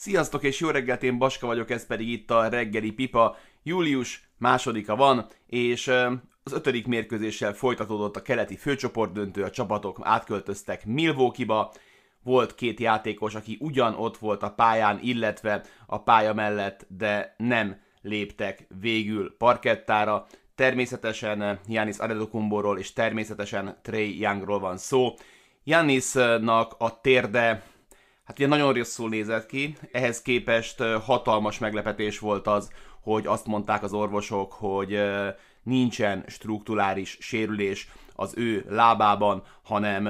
[0.00, 3.36] Sziasztok és jó reggelt, én Baska vagyok, ez pedig itt a reggeli pipa.
[3.62, 5.88] Július másodika van, és
[6.42, 11.72] az ötödik mérkőzéssel folytatódott a keleti főcsoport döntő, a csapatok átköltöztek Milwaukee-ba,
[12.22, 17.80] volt két játékos, aki ugyan ott volt a pályán, illetve a pálya mellett, de nem
[18.02, 20.26] léptek végül parkettára.
[20.54, 25.14] Természetesen Janis Adetokumborról és természetesen Trey Youngról van szó.
[25.64, 27.62] Janisnak a térde
[28.30, 32.72] hát ugye nagyon rosszul nézett ki, ehhez képest hatalmas meglepetés volt az,
[33.02, 35.00] hogy azt mondták az orvosok, hogy
[35.62, 40.08] nincsen strukturális sérülés az ő lábában, hanem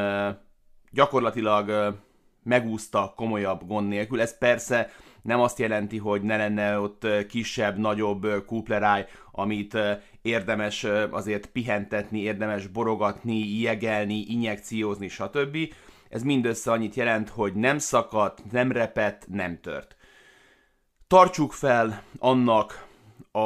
[0.91, 1.95] gyakorlatilag
[2.43, 4.21] megúszta komolyabb gond nélkül.
[4.21, 4.91] Ez persze
[5.23, 9.79] nem azt jelenti, hogy ne lenne ott kisebb, nagyobb kupleráj, amit
[10.23, 15.57] érdemes azért pihentetni, érdemes borogatni, jegelni, injekciózni, stb.
[16.10, 19.96] Ez mindössze annyit jelent, hogy nem szakadt, nem repett, nem tört.
[21.06, 22.87] Tartsuk fel annak
[23.32, 23.38] a,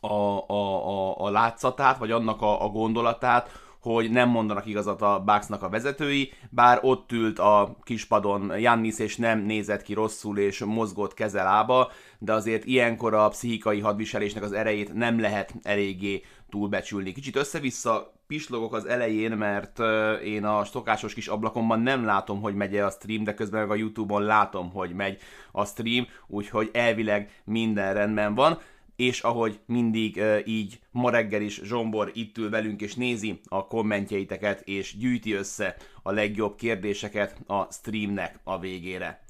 [0.00, 5.22] a, a, a, a látszatát, vagy annak a, a gondolatát, hogy nem mondanak igazat a
[5.24, 10.64] Bucksnak a vezetői, bár ott ült a kispadon Jannis, és nem nézett ki rosszul, és
[10.64, 17.12] mozgott kezelába, de azért ilyenkor a pszichikai hadviselésnek az erejét nem lehet eléggé túlbecsülni.
[17.12, 19.78] Kicsit össze-vissza pislogok az elején, mert
[20.24, 23.74] én a stokásos kis ablakomban nem látom, hogy megy a stream, de közben meg a
[23.74, 25.18] Youtube-on látom, hogy megy
[25.52, 28.58] a stream, úgyhogy elvileg minden rendben van
[28.96, 34.60] és ahogy mindig így ma reggel is Zsombor itt ül velünk és nézi a kommentjeiteket
[34.60, 39.24] és gyűjti össze a legjobb kérdéseket a streamnek a végére.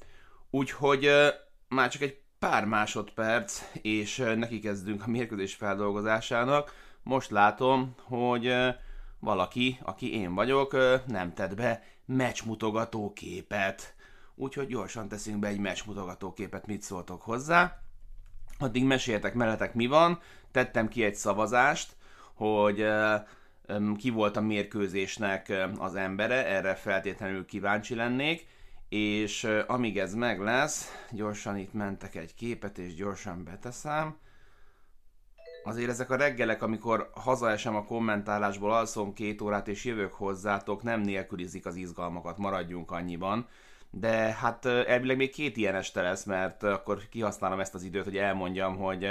[0.49, 1.09] Úgyhogy
[1.67, 6.73] már csak egy pár másodperc, és neki kezdünk a mérkőzés feldolgozásának.
[7.03, 8.53] Most látom, hogy
[9.25, 13.93] valaki, aki én vagyok, nem tett be meccsmutogató képet.
[14.35, 17.79] Úgyhogy gyorsan teszünk be egy meccsmutogató képet, mit szóltok hozzá.
[18.59, 20.19] Addig meséltek melletek mi van,
[20.51, 21.95] tettem ki egy szavazást,
[22.33, 22.85] hogy
[23.97, 28.47] ki volt a mérkőzésnek az embere, erre feltétlenül kíváncsi lennék,
[28.89, 34.17] és amíg ez meg lesz, gyorsan itt mentek egy képet, és gyorsan beteszem.
[35.67, 41.01] Azért ezek a reggelek, amikor hazaesem a kommentálásból, alszom két órát és jövök hozzátok, nem
[41.01, 43.47] nélkülizik az izgalmakat, maradjunk annyiban.
[43.89, 48.17] De hát elvileg még két ilyen este lesz, mert akkor kihasználom ezt az időt, hogy
[48.17, 49.07] elmondjam, hogy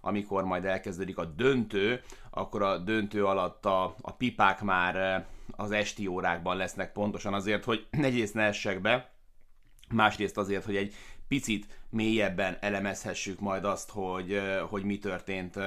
[0.00, 5.26] amikor majd elkezdődik a döntő, akkor a döntő alatt a, a pipák már
[5.56, 9.10] az esti órákban lesznek pontosan azért, hogy egyrészt ne essek be,
[9.90, 10.94] másrészt azért, hogy egy
[11.28, 15.58] picit mélyebben elemezhessük majd azt, hogy, hogy mi történt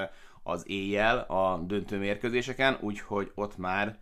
[0.43, 3.99] az éjjel a döntő mérkőzéseken, úgyhogy ott már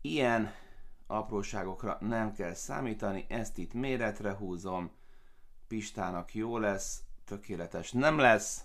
[0.00, 0.52] ilyen
[1.06, 4.90] apróságokra nem kell számítani, ezt itt méretre húzom,
[5.68, 8.64] Pistának jó lesz, tökéletes nem lesz.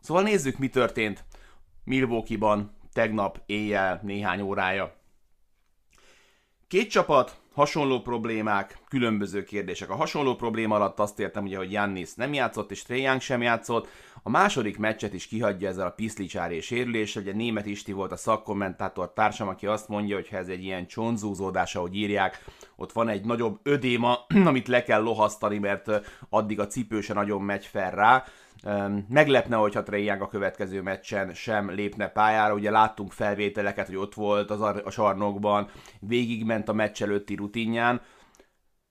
[0.00, 1.24] Szóval nézzük, mi történt
[1.84, 4.96] Milwaukee-ban tegnap éjjel néhány órája.
[6.66, 9.90] Két csapat, hasonló problémák, különböző kérdések.
[9.90, 13.42] A hasonló probléma alatt azt értem, ugye, hogy Jannis nem játszott, és Trae Young sem
[13.42, 13.88] játszott.
[14.22, 17.16] A második meccset is kihagyja ezzel a piszlicsári sérülés.
[17.16, 20.86] Ugye Német Isti volt a szakkommentátor társam, aki azt mondja, hogy ha ez egy ilyen
[20.86, 22.44] csontzúzódás, ahogy írják,
[22.76, 25.90] ott van egy nagyobb ödéma, amit le kell lohasztani, mert
[26.28, 28.24] addig a cipő se nagyon megy fel rá.
[29.08, 32.54] Meglepne, hogyha Trae Young a következő meccsen sem lépne pályára.
[32.54, 35.68] Ugye láttunk felvételeket, hogy ott volt az a sarnokban,
[36.00, 38.00] végigment a meccs előtti rutinján.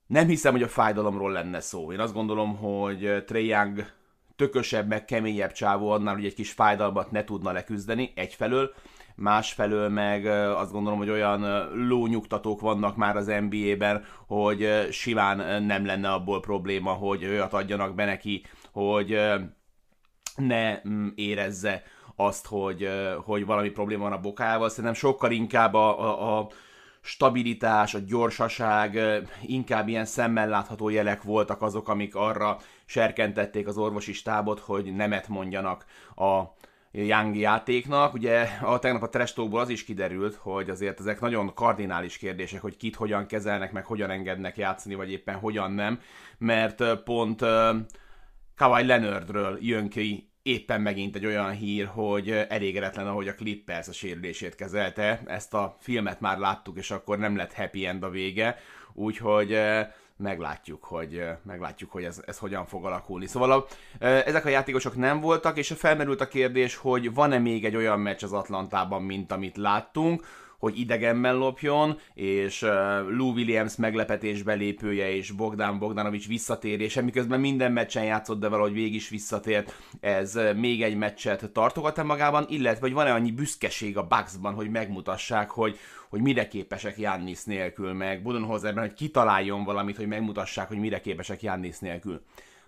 [0.07, 1.91] Nem hiszem, hogy a fájdalomról lenne szó.
[1.91, 3.85] Én azt gondolom, hogy Trae Young
[4.35, 8.73] tökösebb, meg keményebb csávó annál, hogy egy kis fájdalmat ne tudna leküzdeni egyfelől,
[9.15, 16.11] másfelől meg azt gondolom, hogy olyan lónyugtatók vannak már az NBA-ben, hogy simán nem lenne
[16.11, 19.19] abból probléma, hogy olyat adjanak be neki, hogy
[20.35, 21.83] ne mm, érezze
[22.15, 22.89] azt, hogy,
[23.23, 24.69] hogy valami probléma van a bokával.
[24.69, 26.47] Szerintem sokkal inkább a, a, a
[27.01, 28.99] stabilitás, a gyorsaság,
[29.41, 35.27] inkább ilyen szemmel látható jelek voltak azok, amik arra serkentették az orvosi stábot, hogy nemet
[35.27, 35.85] mondjanak
[36.15, 36.41] a
[36.91, 38.13] Young játéknak.
[38.13, 42.77] Ugye a tegnap a Trestókból az is kiderült, hogy azért ezek nagyon kardinális kérdések, hogy
[42.77, 45.99] kit hogyan kezelnek, meg hogyan engednek játszani, vagy éppen hogyan nem,
[46.37, 47.45] mert pont
[48.61, 53.91] Kawhi Leonardről jön ki éppen megint egy olyan hír, hogy elégedetlen, ahogy a Clippers a
[53.91, 55.21] sérülését kezelte.
[55.25, 58.57] Ezt a filmet már láttuk, és akkor nem lett happy end a vége,
[58.93, 59.59] úgyhogy
[60.17, 63.27] meglátjuk, hogy, meglátjuk, hogy ez, ez hogyan fog alakulni.
[63.27, 63.65] Szóval a,
[64.05, 68.23] ezek a játékosok nem voltak, és felmerült a kérdés, hogy van-e még egy olyan meccs
[68.23, 70.25] az Atlantában, mint amit láttunk,
[70.61, 72.61] hogy idegenben lopjon, és
[73.07, 78.93] Lou Williams meglepetésbe lépője, és Bogdan Bogdanovics visszatérése, miközben minden meccsen játszott, de valahogy végig
[78.93, 84.53] is visszatért, ez még egy meccset tartogat-e magában, illetve hogy van-e annyi büszkeség a Bucksban,
[84.53, 85.77] hogy megmutassák, hogy,
[86.09, 91.41] hogy mire képesek Jannis nélkül, meg Budenholzerben, hogy kitaláljon valamit, hogy megmutassák, hogy mire képesek
[91.41, 92.21] Jannis nélkül.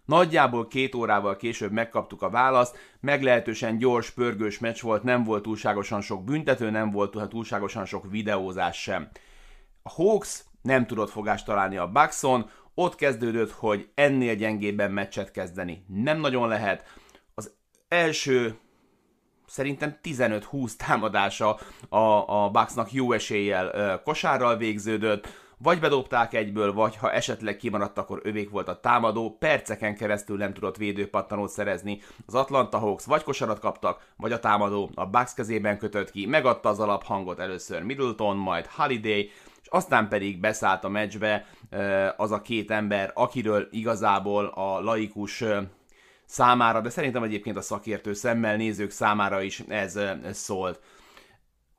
[0.06, 6.02] Nagyjából két órával később megkaptuk a választ, meglehetősen gyors, pörgős meccs volt, nem volt túlságosan
[6.02, 9.10] sok büntető, nem volt túlságosan sok videózás sem.
[9.84, 15.86] A Hawks nem tudott fogást találni a Buckson, ott kezdődött, hogy ennél gyengébben meccset kezdeni
[15.88, 16.86] nem nagyon lehet.
[17.36, 17.54] Az
[17.88, 18.58] első
[19.48, 21.60] szerintem 15-20 támadása
[21.90, 28.20] a, a Bucksnak jó eséllyel kosárral végződött, vagy bedobták egyből, vagy ha esetleg kimaradt, akkor
[28.24, 32.02] övék volt a támadó, perceken keresztül nem tudott védőpattanót szerezni.
[32.26, 36.70] Az Atlanta Hawks vagy kosarat kaptak, vagy a támadó a Bucks kezében kötött ki, megadta
[36.70, 39.32] az alaphangot először Middleton, majd Holiday,
[39.62, 41.46] és aztán pedig beszállt a meccsbe
[42.18, 45.44] az a két ember, akiről igazából a laikus
[46.26, 50.00] számára, de szerintem egyébként a szakértő szemmel nézők számára is ez,
[50.32, 50.80] szólt.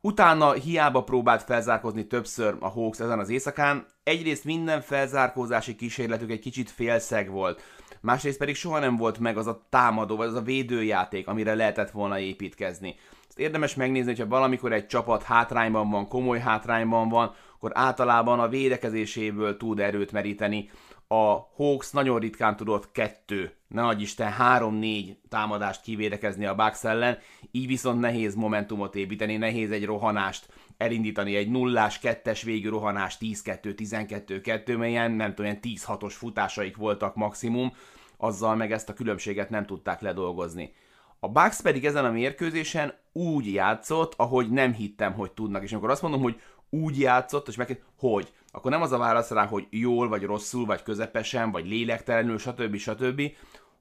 [0.07, 6.39] Utána hiába próbált felzárkózni többször a Hawks ezen az éjszakán, egyrészt minden felzárkózási kísérletük egy
[6.39, 7.63] kicsit félszeg volt,
[8.01, 11.91] másrészt pedig soha nem volt meg az a támadó, vagy az a védőjáték, amire lehetett
[11.91, 12.97] volna építkezni.
[13.29, 18.49] Ezt érdemes megnézni, hogyha valamikor egy csapat hátrányban van, komoly hátrányban van, akkor általában a
[18.49, 20.71] védekezéséből tud erőt meríteni,
[21.15, 27.19] a Hawks nagyon ritkán tudott kettő, ne adj Isten, három-négy támadást kivédekezni a Bucks ellen,
[27.51, 33.59] így viszont nehéz momentumot építeni, nehéz egy rohanást elindítani, egy nullás, kettes végű rohanás 10-2,
[33.63, 37.73] 12-2, melyen nem tudom, ilyen 10-6-os futásaik voltak maximum,
[38.17, 40.73] azzal meg ezt a különbséget nem tudták ledolgozni.
[41.21, 45.63] A Bucks pedig ezen a mérkőzésen úgy játszott, ahogy nem hittem, hogy tudnak.
[45.63, 46.41] És amikor azt mondom, hogy
[46.71, 50.67] úgy játszott, és meg hogy, akkor nem az a válasz rá, hogy jól, vagy rosszul,
[50.67, 52.77] vagy közepesen, vagy lélektelenül, stb.
[52.77, 53.23] stb.,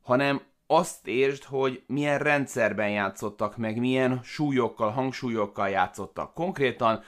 [0.01, 6.33] hanem azt értsd, hogy milyen rendszerben játszottak meg, milyen súlyokkal, hangsúlyokkal játszottak.
[6.33, 7.01] Konkrétan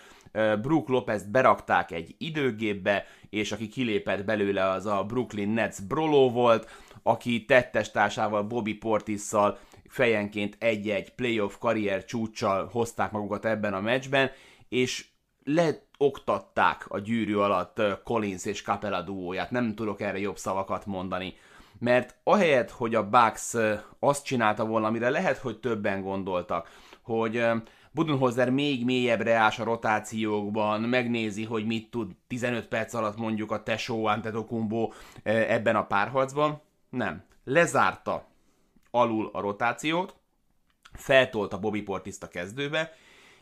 [0.62, 6.70] Brook lopez berakták egy időgépbe, és aki kilépett belőle az a Brooklyn Nets Brolo volt,
[7.04, 9.58] aki tettestársával Bobby Portisszal
[9.88, 14.32] fejenként egy-egy playoff karrier csúccsal hozták magukat ebben a meccsben,
[14.70, 15.06] és
[15.46, 21.34] leoktatták a gyűrű alatt Collins és Capella duóját, nem tudok erre jobb szavakat mondani.
[21.80, 23.54] Mert ahelyett, hogy a Bucks
[24.00, 26.70] azt csinálta volna, amire lehet, hogy többen gondoltak,
[27.02, 27.46] hogy
[27.92, 33.64] Budenholzer még mélyebbre ás a rotációkban, megnézi, hogy mit tud 15 perc alatt mondjuk a
[33.64, 34.92] Tesó Antetokumbo
[35.24, 36.62] ebben a párharcban.
[36.90, 37.24] Nem.
[37.44, 38.28] Lezárta
[38.92, 40.16] alul a rotációt,
[40.94, 42.94] feltolta Bobby Portiszt a kezdőbe,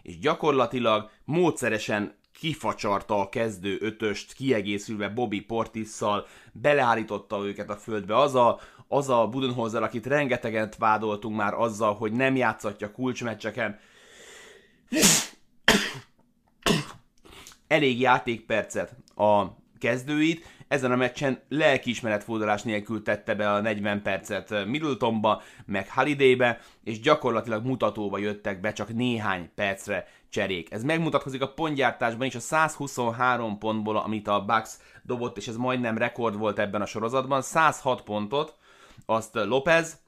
[0.04, 8.18] és gyakorlatilag módszeresen kifacsarta a kezdő ötöst, kiegészülve Bobby Portisszal, beleállította őket a földbe.
[8.18, 13.80] Az a, az a Budenholzer, akit rengetegen vádoltunk már azzal, hogy nem játszatja kulcsmeccseken,
[17.68, 19.46] elég játékpercet a
[19.80, 27.00] kezdőit, ezen a meccsen lelkiismeretfordulás nélkül tette be a 40 percet Middletonba, meg Holidaybe, és
[27.00, 30.72] gyakorlatilag mutatóba jöttek be csak néhány percre cserék.
[30.72, 35.98] Ez megmutatkozik a pontgyártásban is, a 123 pontból, amit a Bucks dobott, és ez majdnem
[35.98, 38.56] rekord volt ebben a sorozatban, 106 pontot,
[39.06, 40.02] azt Lopez,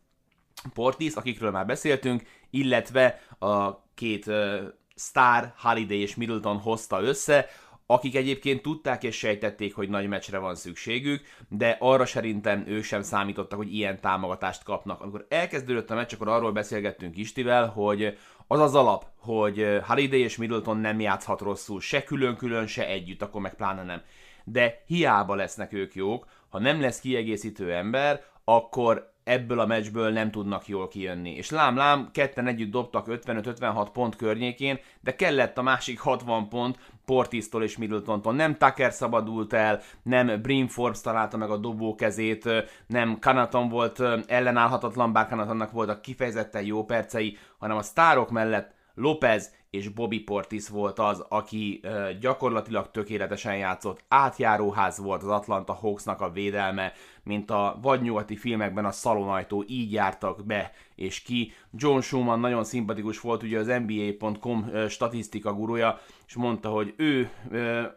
[0.73, 4.57] Portis, akikről már beszéltünk, illetve a két uh,
[4.95, 7.45] sztár, Holiday és Middleton hozta össze,
[7.85, 13.01] akik egyébként tudták és sejtették, hogy nagy meccsre van szükségük, de arra szerintem ők sem
[13.01, 15.01] számítottak, hogy ilyen támogatást kapnak.
[15.01, 20.37] Amikor elkezdődött a meccs, akkor arról beszélgettünk Istivel, hogy az az alap, hogy Holiday és
[20.37, 24.01] Middleton nem játszhat rosszul, se külön-külön, se együtt, akkor meg pláne nem.
[24.43, 30.31] De hiába lesznek ők jók, ha nem lesz kiegészítő ember, akkor ebből a meccsből nem
[30.31, 31.35] tudnak jól kijönni.
[31.35, 37.63] És lám-lám, ketten együtt dobtak 55-56 pont környékén, de kellett a másik 60 pont Portisztól
[37.63, 38.33] és Middletontól.
[38.33, 42.49] Nem Tucker szabadult el, nem Brim Forbes találta meg a dobó kezét,
[42.87, 49.53] nem Kanaton volt ellenállhatatlan, bár Kanatonnak voltak kifejezetten jó percei, hanem a sztárok mellett Lopez
[49.75, 51.81] és Bobby Portis volt az, aki
[52.19, 58.91] gyakorlatilag tökéletesen játszott, átjáróház volt az Atlanta Hawksnak a védelme, mint a vadnyugati filmekben a
[58.91, 61.51] szalonajtó, így jártak be és ki.
[61.73, 67.29] John Schumann nagyon szimpatikus volt, ugye az NBA.com statisztika gurúja, és mondta, hogy ő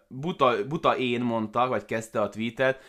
[0.08, 2.80] buta, buta én mondta, vagy kezdte a tweetet,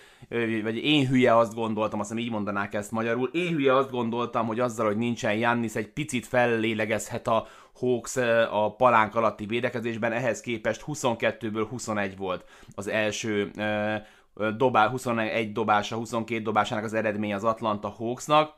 [0.63, 4.48] vagy én hülye azt gondoltam, azt hiszem így mondanák ezt magyarul, én hülye azt gondoltam,
[4.48, 7.48] hogy azzal, hogy nincsen Jannis, egy picit fellélegezhet a
[7.79, 8.15] Hawks
[8.51, 12.45] a palánk alatti védekezésben, ehhez képest 22-ből 21 volt
[12.75, 13.51] az első
[14.57, 18.57] dobá, 21 dobása, 22 dobásának az eredmény az Atlanta Hawksnak.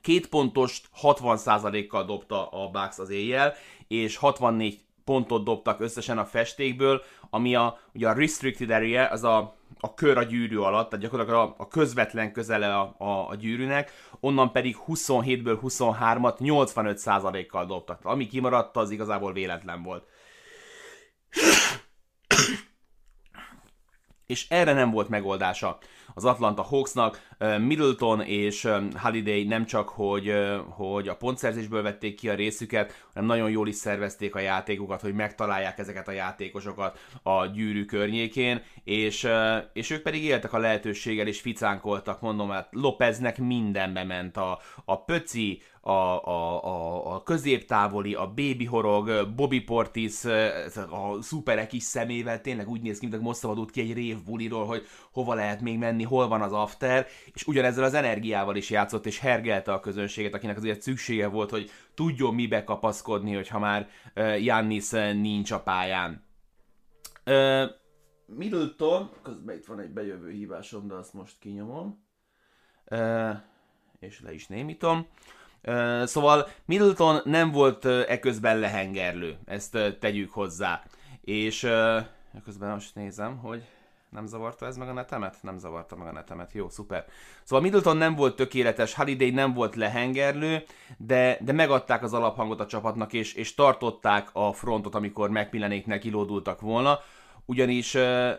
[0.00, 3.54] Két pontos 60%-kal dobta a Bucks az éjjel,
[3.88, 9.56] és 64 pontot dobtak összesen a festékből, ami a, ugye a restricted area, az a,
[9.80, 13.90] a kör a gyűrű alatt, tehát gyakorlatilag a, a közvetlen közele a, a, a gyűrűnek,
[14.20, 18.04] onnan pedig 27-ből 23-at 85%-kal dobtak.
[18.04, 20.06] Ami kimaradt, az igazából véletlen volt
[24.32, 25.78] és erre nem volt megoldása
[26.14, 27.28] az Atlanta Hawksnak.
[27.58, 30.32] Middleton és Holiday nem csak, hogy,
[30.68, 35.14] hogy a pontszerzésből vették ki a részüket, hanem nagyon jól is szervezték a játékokat, hogy
[35.14, 39.28] megtalálják ezeket a játékosokat a gyűrű környékén, és,
[39.72, 45.04] és ők pedig éltek a lehetőséggel, és ficánkoltak, mondom, hát Lopeznek mindenbe ment a, a
[45.04, 50.24] pöci, a, a, a, a középtávoli, a baby horog, Bobby Portis
[50.90, 54.66] a szuperek kis szemével, tényleg úgy néz ki, mint most szabadult ki egy rév buliról,
[54.66, 59.06] hogy hova lehet még menni, hol van az after, és ugyanezzel az energiával is játszott,
[59.06, 63.88] és hergelte a közönséget, akinek azért szüksége volt, hogy tudjon mibe kapaszkodni, hogyha már
[64.38, 66.24] Jannis nincs a pályán.
[68.26, 72.04] Middleton, közben itt van egy bejövő hívásom, de azt most kinyomom,
[73.98, 75.06] és le is némítom.
[76.04, 80.82] Szóval Middleton nem volt eközben lehengerlő, ezt tegyük hozzá.
[81.20, 82.00] És uh,
[82.44, 83.64] közben most nézem, hogy
[84.12, 85.36] nem zavarta ez meg a netemet?
[85.42, 86.52] Nem zavarta meg a netemet.
[86.52, 87.04] Jó, szuper.
[87.42, 90.62] Szóval Middleton nem volt tökéletes, Holiday nem volt lehengerlő,
[90.96, 96.60] de, de megadták az alaphangot a csapatnak, és, és tartották a frontot, amikor megpillenéknek kilódultak
[96.60, 96.98] volna.
[97.44, 98.38] Ugyanis eh,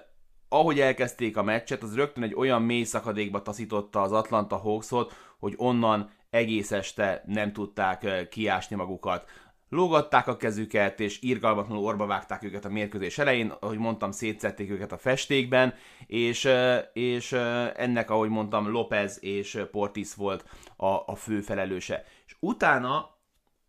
[0.50, 5.54] ahogy elkezdték a meccset, az rögtön egy olyan mély szakadékba taszította az Atlanta Hawksot, hogy
[5.58, 9.30] onnan egész este nem tudták kiásni magukat
[9.74, 14.92] lógatták a kezüket, és irgalmatlanul orba vágták őket a mérkőzés elején, ahogy mondtam, szétszették őket
[14.92, 15.74] a festékben,
[16.08, 16.50] és,
[16.94, 17.32] és
[17.76, 22.06] ennek, ahogy mondtam, Lopez és Portis volt a, a fő felelőse.
[22.26, 23.18] És utána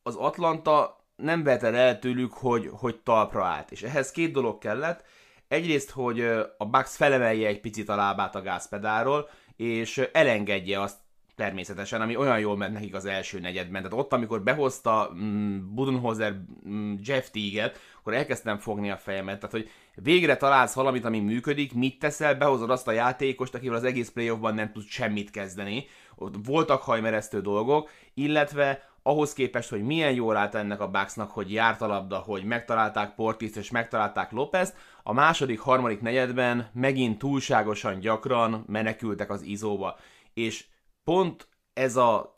[0.02, 5.04] az Atlanta nem vette el tőlük, hogy, hogy talpra állt, és ehhez két dolog kellett,
[5.48, 6.20] egyrészt, hogy
[6.58, 10.96] a Bucks felemelje egy picit a lábát a gázpedáról, és elengedje azt
[11.36, 13.82] természetesen, ami olyan jól ment nekik az első negyedben.
[13.82, 16.34] Tehát ott, amikor behozta mm, Budenholzer
[16.68, 19.40] mm, Jeff Teague-et, akkor elkezdtem fogni a fejemet.
[19.40, 23.84] Tehát, hogy végre találsz valamit, ami működik, mit teszel, behozod azt a játékost, akivel az
[23.84, 25.86] egész playoffban nem tud semmit kezdeni.
[26.16, 31.52] Ott voltak hajmeresztő dolgok, illetve ahhoz képest, hogy milyen jól állt ennek a Bucksnak, hogy
[31.52, 37.98] járt a labda, hogy megtalálták Portis és megtalálták Lopez, a második, harmadik negyedben megint túlságosan
[37.98, 39.96] gyakran menekültek az izóba.
[40.34, 40.64] És
[41.04, 42.34] pont ez a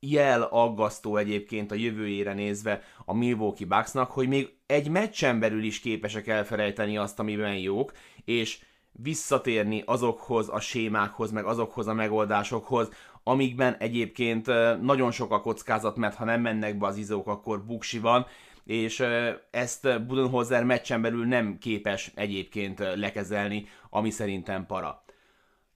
[0.00, 5.80] jel aggasztó egyébként a jövőjére nézve a Milwaukee Bucksnak, hogy még egy meccsen belül is
[5.80, 7.92] képesek elfelejteni azt, amiben jók,
[8.24, 8.58] és
[8.92, 12.88] visszatérni azokhoz a sémákhoz, meg azokhoz a megoldásokhoz,
[13.22, 14.46] amikben egyébként
[14.80, 18.26] nagyon sok a kockázat, mert ha nem mennek be az izók, akkor buksi van,
[18.64, 19.04] és
[19.50, 25.04] ezt Budenholzer meccsen belül nem képes egyébként lekezelni, ami szerintem para.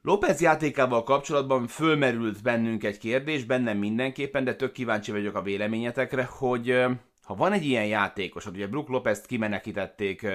[0.02, 6.24] López játékával kapcsolatban fölmerült bennünk egy kérdés, bennem mindenképpen, de tök kíváncsi vagyok a véleményetekre,
[6.24, 6.84] hogy
[7.24, 10.26] ha van egy ilyen játékos, ugye Brook Lopez-t kimenekítették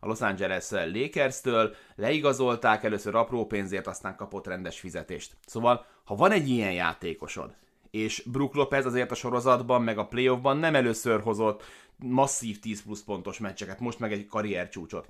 [0.00, 5.36] a Los Angeles Lakers-től, leigazolták először apró pénzért, aztán kapott rendes fizetést.
[5.46, 7.54] Szóval, ha van egy ilyen játékosod,
[7.90, 11.62] és Brook Lopez azért a sorozatban, meg a playoffban nem először hozott
[11.96, 15.08] masszív 10 plusz pontos meccseket, most meg egy karriercsúcsot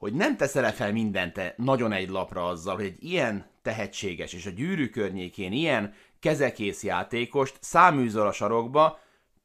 [0.00, 4.50] hogy nem teszel fel mindent nagyon egy lapra azzal, hogy egy ilyen tehetséges és a
[4.50, 8.98] gyűrű környékén ilyen kezekész játékost száműzol a sarokba,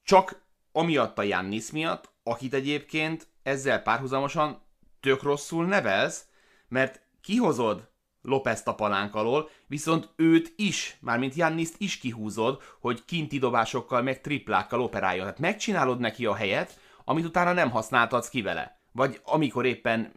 [0.04, 4.62] csak amiatt a Jannis miatt, akit egyébként ezzel párhuzamosan
[5.00, 6.26] tök rosszul nevelsz,
[6.68, 7.90] mert kihozod
[8.22, 14.22] Lopez a palánk alól, viszont őt is, mármint Janniszt is kihúzod, hogy kinti dobásokkal meg
[14.22, 15.24] triplákkal operáljon.
[15.24, 20.12] Tehát megcsinálod neki a helyet, amit utána nem használtatsz ki vele vagy amikor éppen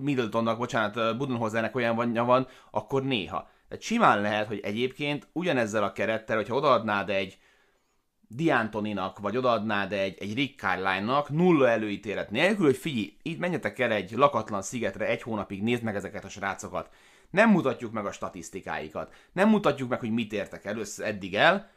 [0.00, 3.48] Middletonnak, bocsánat, Budenholzernek olyan vanya van, akkor néha.
[3.68, 7.38] Tehát simán lehet, hogy egyébként ugyanezzel a kerettel, hogyha odaadnád egy
[8.28, 13.92] Diantoninak, vagy odaadnád egy, egy Rick Carline-nak nulla előítélet nélkül, hogy figyelj, itt menjetek el
[13.92, 16.94] egy lakatlan szigetre egy hónapig, nézd meg ezeket a srácokat.
[17.30, 21.70] Nem mutatjuk meg a statisztikáikat, nem mutatjuk meg, hogy mit értek el eddig el,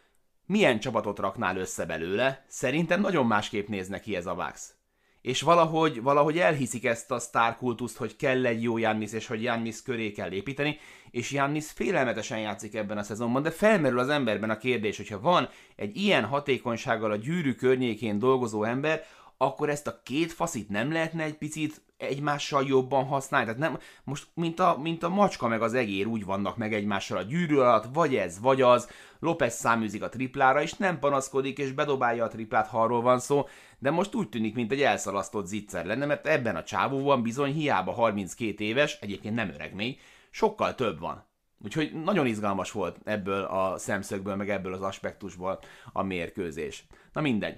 [0.46, 4.79] milyen csapatot raknál össze belőle, szerintem nagyon másképp néznek ki ez a Vax
[5.22, 9.82] és valahogy, valahogy elhiszik ezt a sztárkultuszt, hogy kell egy jó Jannis, és hogy Jannis
[9.82, 10.78] köré kell építeni,
[11.12, 15.50] és Jannis félelmetesen játszik ebben a szezonban, de felmerül az emberben a kérdés, hogyha van
[15.76, 19.04] egy ilyen hatékonysággal a gyűrű környékén dolgozó ember,
[19.38, 23.46] akkor ezt a két faszit nem lehetne egy picit egymással jobban használni.
[23.46, 27.18] Tehát nem, most mint a, mint a macska meg az egér úgy vannak meg egymással
[27.18, 28.90] a gyűrű alatt, vagy ez, vagy az.
[29.20, 33.48] López száműzik a triplára, és nem panaszkodik, és bedobálja a triplát, ha arról van szó,
[33.80, 37.92] de most úgy tűnik, mint egy elszalasztott zicser lenne, mert ebben a csávóban bizony hiába
[37.92, 41.28] 32 éves, egyébként nem öreg még, sokkal több van.
[41.64, 45.60] Úgyhogy nagyon izgalmas volt ebből a szemszögből, meg ebből az aspektusból
[45.94, 46.86] a mérkőzés.
[47.14, 47.58] Na mindegy.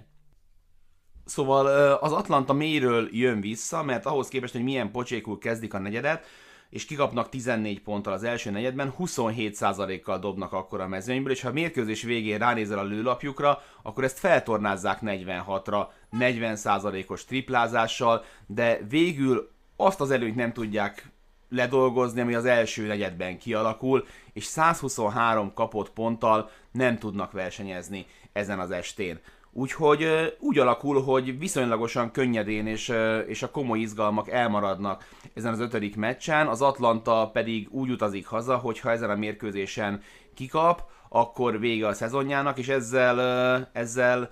[1.31, 6.25] Szóval az Atlanta mélyről jön vissza, mert ahhoz képest, hogy milyen pocsékul kezdik a negyedet,
[6.69, 11.51] és kikapnak 14 ponttal az első negyedben, 27%-kal dobnak akkor a mezőnyből, és ha a
[11.51, 15.87] mérkőzés végén ránézel a lőlapjukra, akkor ezt feltornázzák 46-ra,
[16.19, 21.11] 40%-os triplázással, de végül azt az előnyt nem tudják
[21.49, 28.71] ledolgozni, ami az első negyedben kialakul, és 123 kapott ponttal nem tudnak versenyezni ezen az
[28.71, 29.19] estén.
[29.53, 30.07] Úgyhogy
[30.39, 32.93] úgy alakul, hogy viszonylagosan könnyedén és,
[33.27, 38.57] és a komoly izgalmak elmaradnak ezen az ötödik meccsen, az Atlanta pedig úgy utazik haza,
[38.57, 40.01] hogy ha ezen a mérkőzésen
[40.35, 44.29] kikap, akkor vége a szezonjának, és ezzel, ezzel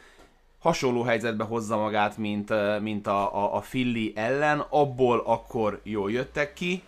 [0.60, 6.54] hasonló helyzetbe hozza magát, mint, mint a, a, a Philly ellen, abból akkor jól jöttek
[6.54, 6.84] ki,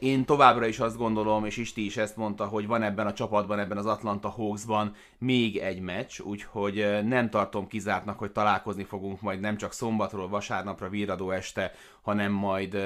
[0.00, 3.58] én továbbra is azt gondolom, és Isti is ezt mondta, hogy van ebben a csapatban,
[3.58, 9.40] ebben az Atlanta Hawksban még egy meccs, úgyhogy nem tartom kizártnak, hogy találkozni fogunk majd
[9.40, 11.72] nem csak szombatról, vasárnapra, víradó este,
[12.02, 12.76] hanem majd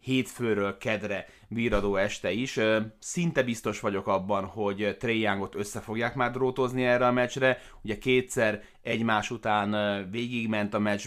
[0.00, 2.60] hétfőről kedre víradó este is.
[2.98, 7.58] Szinte biztos vagyok abban, hogy Trey Youngot össze fogják már drótozni erre a meccsre.
[7.82, 11.06] Ugye kétszer egymás után végigment a meccs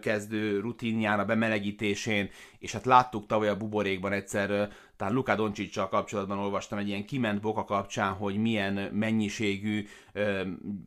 [0.00, 6.38] kezdő rutinján, a bemelegítésén, és hát láttuk tavaly a buborékban egyszer, talán Luka doncic kapcsolatban
[6.38, 9.86] olvastam egy ilyen kiment boka kapcsán, hogy milyen mennyiségű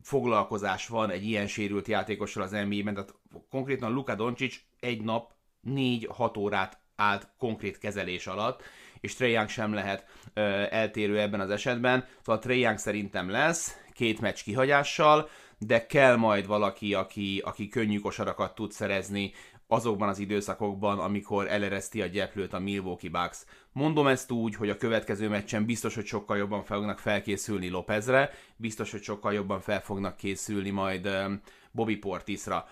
[0.02, 3.14] foglalkozás van egy ilyen sérült játékossal az NBA-ben, tehát
[3.50, 5.32] konkrétan Luka Doncic egy nap
[5.68, 8.62] 4-6 órát állt konkrét kezelés alatt,
[9.00, 12.06] és Trae Young sem lehet ö, eltérő ebben az esetben.
[12.18, 15.28] Szóval Trae Young szerintem lesz, két meccs kihagyással,
[15.58, 19.32] de kell majd valaki, aki, aki könnyű kosarakat tud szerezni
[19.66, 23.44] azokban az időszakokban, amikor elereszti a gyeplőt a Milwaukee Bucks.
[23.72, 28.90] Mondom ezt úgy, hogy a következő meccsen biztos, hogy sokkal jobban fognak felkészülni Lopezre, biztos,
[28.90, 31.08] hogy sokkal jobban fel fognak készülni majd
[31.70, 32.68] Bobby Portisra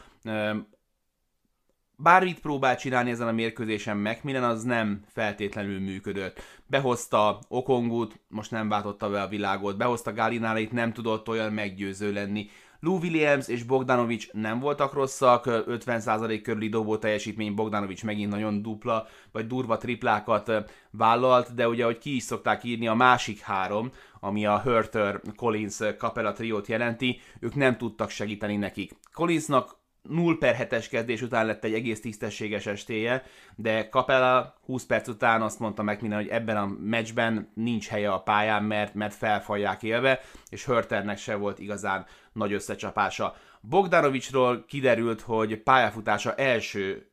[2.02, 6.40] bármit próbált csinálni ezen a mérkőzésen Macmillan, az nem feltétlenül működött.
[6.66, 12.48] Behozta Okongut, most nem váltotta be a világot, behozta Galinálait, nem tudott olyan meggyőző lenni.
[12.80, 19.06] Lou Williams és Bogdanovics nem voltak rosszak, 50% körüli dobó teljesítmény, Bogdanovics megint nagyon dupla,
[19.32, 20.52] vagy durva triplákat
[20.90, 25.76] vállalt, de ugye, hogy ki is szokták írni, a másik három, ami a Hurter, Collins,
[25.98, 28.92] Capella triót jelenti, ők nem tudtak segíteni nekik.
[29.12, 33.22] Collinsnak 0 per 7-es kezdés után lett egy egész tisztességes estéje,
[33.56, 38.12] de Capella 20 perc után azt mondta meg minden, hogy ebben a meccsben nincs helye
[38.12, 43.34] a pályán, mert, mert felfalják élve, és Hörternek se volt igazán nagy összecsapása.
[43.60, 47.10] Bogdanovicsról kiderült, hogy pályafutása első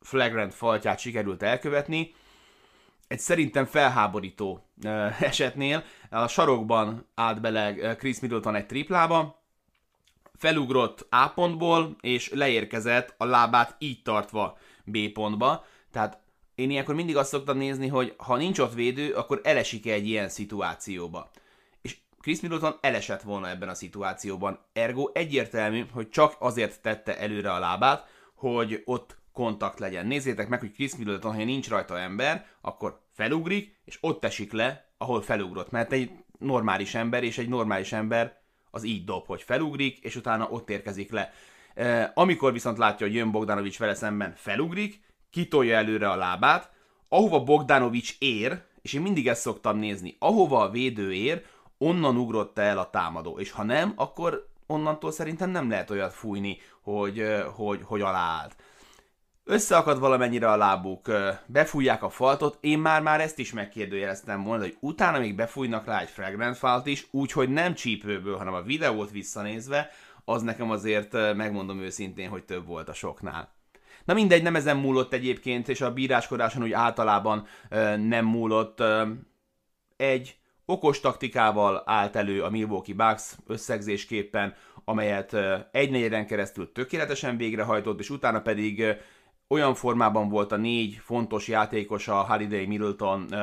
[0.00, 2.14] flagrant faltját sikerült elkövetni,
[3.08, 4.64] egy szerintem felháborító
[5.20, 5.84] esetnél.
[6.10, 9.37] A sarokban állt bele Chris Middleton egy triplába,
[10.38, 15.64] felugrott A pontból, és leérkezett a lábát így tartva B pontba.
[15.90, 16.18] Tehát
[16.54, 20.08] én ilyenkor mindig azt szoktam nézni, hogy ha nincs ott védő, akkor elesik -e egy
[20.08, 21.30] ilyen szituációba.
[21.80, 24.58] És Chris Middleton elesett volna ebben a szituációban.
[24.72, 30.06] Ergo egyértelmű, hogy csak azért tette előre a lábát, hogy ott kontakt legyen.
[30.06, 34.88] Nézzétek meg, hogy Chris Middleton, ha nincs rajta ember, akkor felugrik, és ott esik le,
[34.96, 35.70] ahol felugrott.
[35.70, 40.48] Mert egy normális ember, és egy normális ember az így dob, hogy felugrik, és utána
[40.48, 41.32] ott érkezik le.
[42.14, 45.00] Amikor viszont látja, hogy jön Bogdanovics vele szemben, felugrik,
[45.30, 46.70] kitolja előre a lábát,
[47.08, 51.44] ahova Bogdanovics ér, és én mindig ezt szoktam nézni, ahova a védő ér,
[51.78, 56.58] onnan ugrott el a támadó, és ha nem, akkor onnantól szerintem nem lehet olyat fújni,
[56.82, 58.56] hogy, hogy, hogy aláállt
[59.48, 61.10] összeakad valamennyire a lábuk,
[61.46, 66.00] befújják a faltot, én már már ezt is megkérdőjeleztem volna, hogy utána még befújnak rá
[66.00, 69.90] egy fragrant falt is, úgyhogy nem csípőből, hanem a videót visszanézve,
[70.24, 73.52] az nekem azért megmondom őszintén, hogy több volt a soknál.
[74.04, 77.46] Na mindegy, nem ezen múlott egyébként, és a bíráskodáson úgy általában
[77.96, 78.82] nem múlott.
[79.96, 85.36] Egy okos taktikával állt elő a Milwaukee Bucks összegzésképpen, amelyet
[85.72, 88.96] egy negyeden keresztül tökéletesen végrehajtott, és utána pedig
[89.48, 93.34] olyan formában volt a négy fontos játékos, a Holiday, Middleton,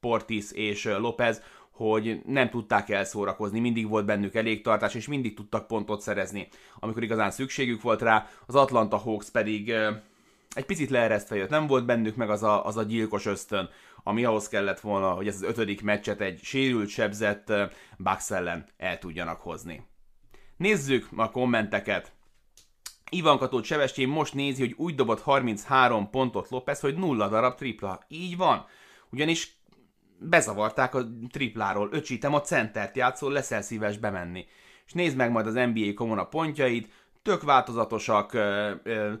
[0.00, 5.66] Portis és Lopez, hogy nem tudták elszórakozni, mindig volt bennük elég tartás, és mindig tudtak
[5.66, 8.26] pontot szerezni, amikor igazán szükségük volt rá.
[8.46, 9.74] Az Atlanta Hawks pedig
[10.54, 13.68] egy picit leeresztve jött, nem volt bennük meg az a, az a gyilkos ösztön,
[14.02, 17.52] ami ahhoz kellett volna, hogy ez az ötödik meccset egy sérült, sebzett
[17.98, 19.86] Bucks ellen el tudjanak hozni.
[20.56, 22.12] Nézzük a kommenteket.
[23.16, 28.00] Ivan Katót Sebestyén most nézi, hogy úgy dobott 33 pontot Lopez, hogy nulla darab tripla.
[28.08, 28.66] Így van.
[29.10, 29.56] Ugyanis
[30.18, 31.88] bezavarták a tripláról.
[31.92, 34.46] Öcsítem, a centert játszol, leszel szíves bemenni.
[34.86, 39.12] És nézd meg majd az NBA komona pontjait, tök változatosak, ö, ö,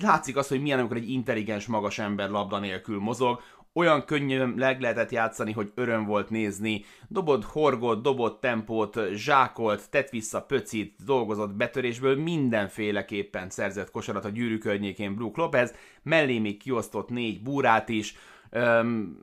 [0.00, 3.40] látszik az, hogy milyen, amikor egy intelligens, magas ember labda nélkül mozog,
[3.74, 6.84] olyan könnyűen leg lehetett játszani, hogy öröm volt nézni.
[7.08, 14.58] Dobott horgot, dobott tempót, zsákolt, tett vissza pöcit, dolgozott betörésből, mindenféleképpen szerzett kosarat a gyűrű
[14.58, 18.16] környékén Brook Lopez, mellé még kiosztott négy búrát is.
[18.50, 19.18] Öm,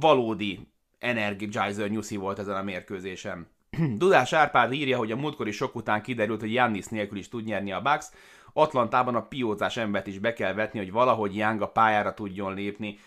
[0.00, 0.68] valódi
[0.98, 3.46] energizer nyuszi volt ezen a mérkőzésen.
[3.98, 7.72] Dudás Árpád írja, hogy a múltkori sok után kiderült, hogy Jannis nélkül is tud nyerni
[7.72, 8.06] a Bucks.
[8.52, 12.98] Atlantában a piózás embert is be kell vetni, hogy valahogy Young a pályára tudjon lépni.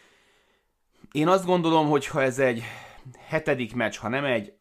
[1.16, 2.64] Én azt gondolom, hogy ha ez egy
[3.28, 4.54] hetedik meccs, ha nem egy,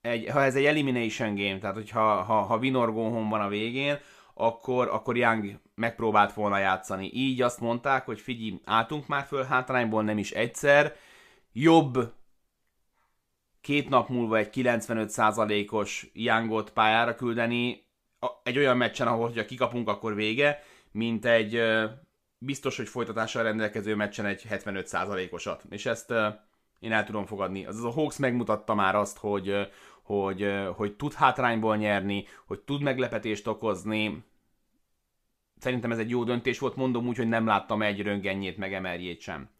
[0.00, 3.48] egy ha ez egy elimination game, tehát hogyha ha, ha winner go home van a
[3.48, 3.98] végén,
[4.34, 7.10] akkor, akkor Young megpróbált volna játszani.
[7.14, 10.96] Így azt mondták, hogy figyelj, álltunk már föl hátrányból nem is egyszer,
[11.52, 12.12] jobb
[13.60, 17.86] két nap múlva egy 95%-os Youngot pályára küldeni,
[18.42, 20.62] egy olyan meccsen, ahol hogyha kikapunk, akkor vége,
[20.92, 21.62] mint egy
[22.38, 25.62] biztos, hogy folytatással rendelkező meccsen egy 75%-osat.
[25.70, 26.12] És ezt
[26.78, 27.66] én el tudom fogadni.
[27.66, 29.68] Az a Hawks megmutatta már azt, hogy,
[30.02, 34.24] hogy, hogy tud hátrányból nyerni, hogy tud meglepetést okozni.
[35.58, 39.20] Szerintem ez egy jó döntés volt, mondom úgy, hogy nem láttam egy röngennyét, meg emerjét
[39.20, 39.50] sem.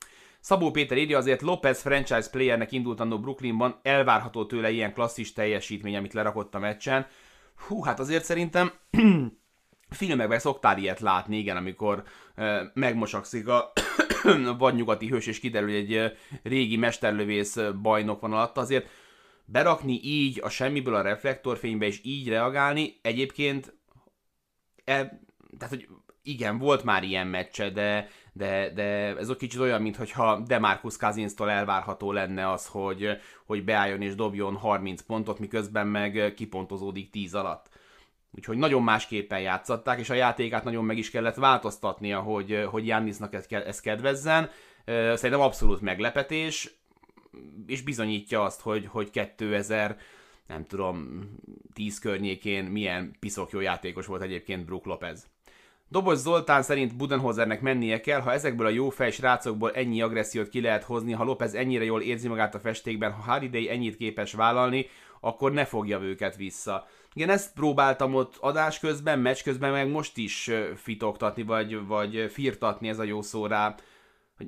[0.41, 5.97] Szabó Péter írja, azért Lopez franchise playernek indult annó Brooklynban, elvárható tőle ilyen klasszis teljesítmény,
[5.97, 7.07] amit lerakott a meccsen.
[7.67, 8.73] Hú, hát azért szerintem
[9.91, 12.03] filmekben szoktál ilyet látni, igen, amikor
[12.37, 13.73] uh, megmosakszik a
[14.59, 18.89] vagy nyugati hős, és kiderül, hogy egy régi mesterlövész bajnok van alatt, azért
[19.45, 23.77] berakni így a semmiből a reflektorfénybe, és így reagálni, egyébként
[24.85, 24.95] e,
[25.59, 25.89] tehát, hogy
[26.23, 28.83] igen, volt már ilyen meccse, de, de, de
[29.17, 33.09] ez a kicsit olyan, mintha Demarcus Cousinstól elvárható lenne az, hogy,
[33.47, 37.69] hogy beálljon és dobjon 30 pontot, miközben meg kipontozódik 10 alatt.
[38.31, 43.35] Úgyhogy nagyon másképpen játszották, és a játékát nagyon meg is kellett változtatnia, hogy, hogy Jannisnak
[43.35, 44.51] ez, ez kedvezzen.
[44.87, 46.71] Szerintem abszolút meglepetés,
[47.67, 49.97] és bizonyítja azt, hogy, hogy 2000
[50.47, 51.29] nem tudom,
[51.73, 55.27] 10 környékén milyen piszok jó játékos volt egyébként Brook Lopez.
[55.89, 60.61] Dobos Zoltán szerint Budenhozernek mennie kell, ha ezekből a jó fej srácokból ennyi agressziót ki
[60.61, 64.87] lehet hozni, ha Lopez ennyire jól érzi magát a festékben, ha Holiday ennyit képes vállalni,
[65.21, 66.87] akkor ne fogja őket vissza.
[67.15, 72.89] Igen, ezt próbáltam ott adás közben, meccs közben, meg most is fitoktatni, vagy, vagy firtatni
[72.89, 73.75] ez a jó szó rá.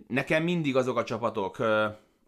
[0.07, 1.59] Nekem mindig azok a csapatok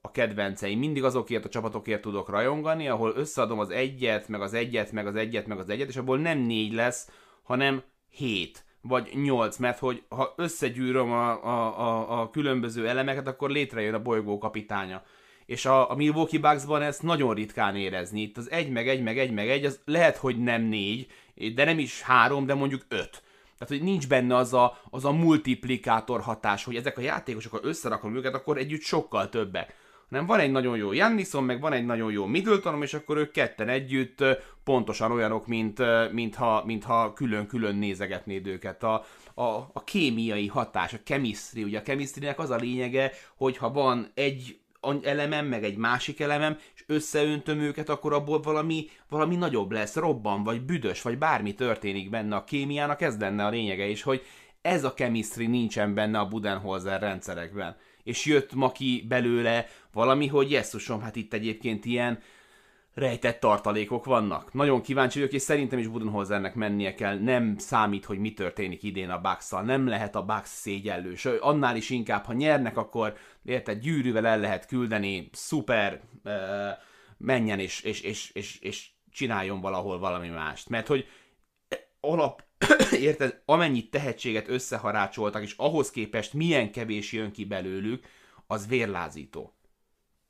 [0.01, 4.93] a kedvenceim, mindig azokért a csapatokért tudok rajongani, ahol összeadom az egyet, meg az egyet,
[4.93, 7.11] meg az egyet, meg az egyet, és abból nem négy lesz,
[7.43, 13.51] hanem hét vagy 8, mert hogy ha összegyűröm a, a, a, a különböző elemeket, akkor
[13.51, 15.03] létrejön a bolygó kapitánya.
[15.53, 18.21] És a, a Milwaukee Bucksban ezt nagyon ritkán érezni.
[18.21, 21.07] Itt az egy meg egy meg egy meg egy, az lehet, hogy nem négy,
[21.55, 23.23] de nem is három, de mondjuk öt.
[23.59, 27.59] Tehát, hogy nincs benne az a, az a multiplikátor hatás, hogy ezek a játékosok, ha
[27.63, 29.75] összerakom őket, akkor együtt sokkal többek
[30.13, 33.31] hanem van egy nagyon jó Jannisom, meg van egy nagyon jó Middletonom, és akkor ők
[33.31, 34.25] ketten együtt
[34.65, 38.83] pontosan olyanok, mint, mintha, mintha külön-külön nézegetnéd őket.
[38.83, 43.73] A, a, a kémiai hatás, a chemistry, ugye a chemistry az a lényege, hogy ha
[43.73, 44.59] van egy
[45.03, 50.43] elemem, meg egy másik elemem, és összeöntöm őket, akkor abból valami, valami nagyobb lesz, robban,
[50.43, 54.23] vagy büdös, vagy bármi történik benne a kémiának, ez lenne a lényege is, hogy
[54.63, 57.77] ez a chemistry nincsen benne a Budenholzer rendszerekben.
[58.03, 62.19] És jött ma ki belőle valami, hogy jesszusom, hát itt egyébként ilyen
[62.95, 64.53] rejtett tartalékok vannak.
[64.53, 67.19] Nagyon kíváncsi vagyok, és szerintem is Budenholzernek mennie kell.
[67.19, 71.15] Nem számít, hogy mi történik idén a bucks Nem lehet a Bucks szégyellő.
[71.15, 76.33] Sőt, annál is inkább, ha nyernek, akkor érted, gyűrűvel el lehet küldeni, szuper, uh,
[77.17, 80.69] menjen és, és, és, és, és csináljon valahol valami mást.
[80.69, 81.07] Mert hogy
[82.01, 82.45] alap,
[82.93, 88.07] érted, amennyit tehetséget összeharácsoltak, és ahhoz képest milyen kevés jön ki belőlük,
[88.47, 89.55] az vérlázító.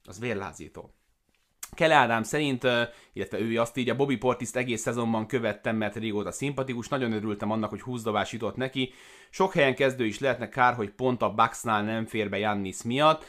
[0.04, 0.94] Az vérlázító.
[1.76, 2.66] Kele Ádám szerint,
[3.12, 7.70] illetve ő azt írja, Bobby Portiszt egész szezonban követtem, mert régóta szimpatikus, nagyon örültem annak,
[7.70, 8.92] hogy 20 dobás jutott neki.
[9.30, 13.24] Sok helyen kezdő is lehetne, kár, hogy pont a Bucksnál nem fér be Jannis miatt.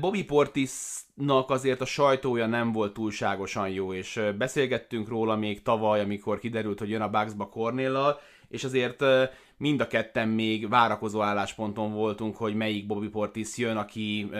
[0.00, 6.38] Bobby Portisnak azért a sajtója nem volt túlságosan jó, és beszélgettünk róla még tavaly, amikor
[6.38, 9.04] kiderült, hogy jön a Bucksba Cornéllal, és azért
[9.62, 14.30] mind a ketten még várakozó állásponton voltunk, hogy melyik Bobby Portis jön, aki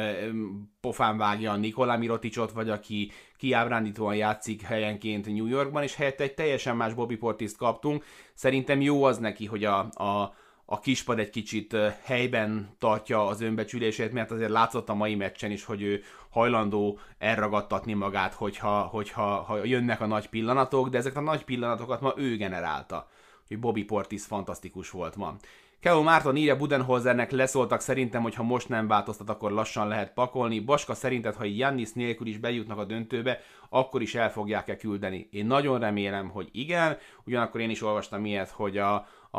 [0.80, 6.34] pofán vágja a Nikolá Miroticsot, vagy aki kiábrándítóan játszik helyenként New Yorkban, és helyette egy
[6.34, 8.04] teljesen más Bobby Portiszt kaptunk.
[8.34, 14.12] Szerintem jó az neki, hogy a, a, a kispad egy kicsit helyben tartja az önbecsülését,
[14.12, 19.64] mert azért látszott a mai meccsen is, hogy ő hajlandó elragadtatni magát, hogyha, hogyha ha
[19.64, 23.08] jönnek a nagy pillanatok, de ezek a nagy pillanatokat ma ő generálta
[23.48, 25.36] hogy Bobby Portis fantasztikus volt ma.
[25.82, 30.60] Keo Márton írja Budenholzernek leszóltak szerintem, hogy ha most nem változtat, akkor lassan lehet pakolni.
[30.60, 35.28] Baska szerinted, ha Jannis nélkül is bejutnak a döntőbe, akkor is el fogják-e küldeni?
[35.30, 39.38] Én nagyon remélem, hogy igen, ugyanakkor én is olvastam ilyet, hogy a, a,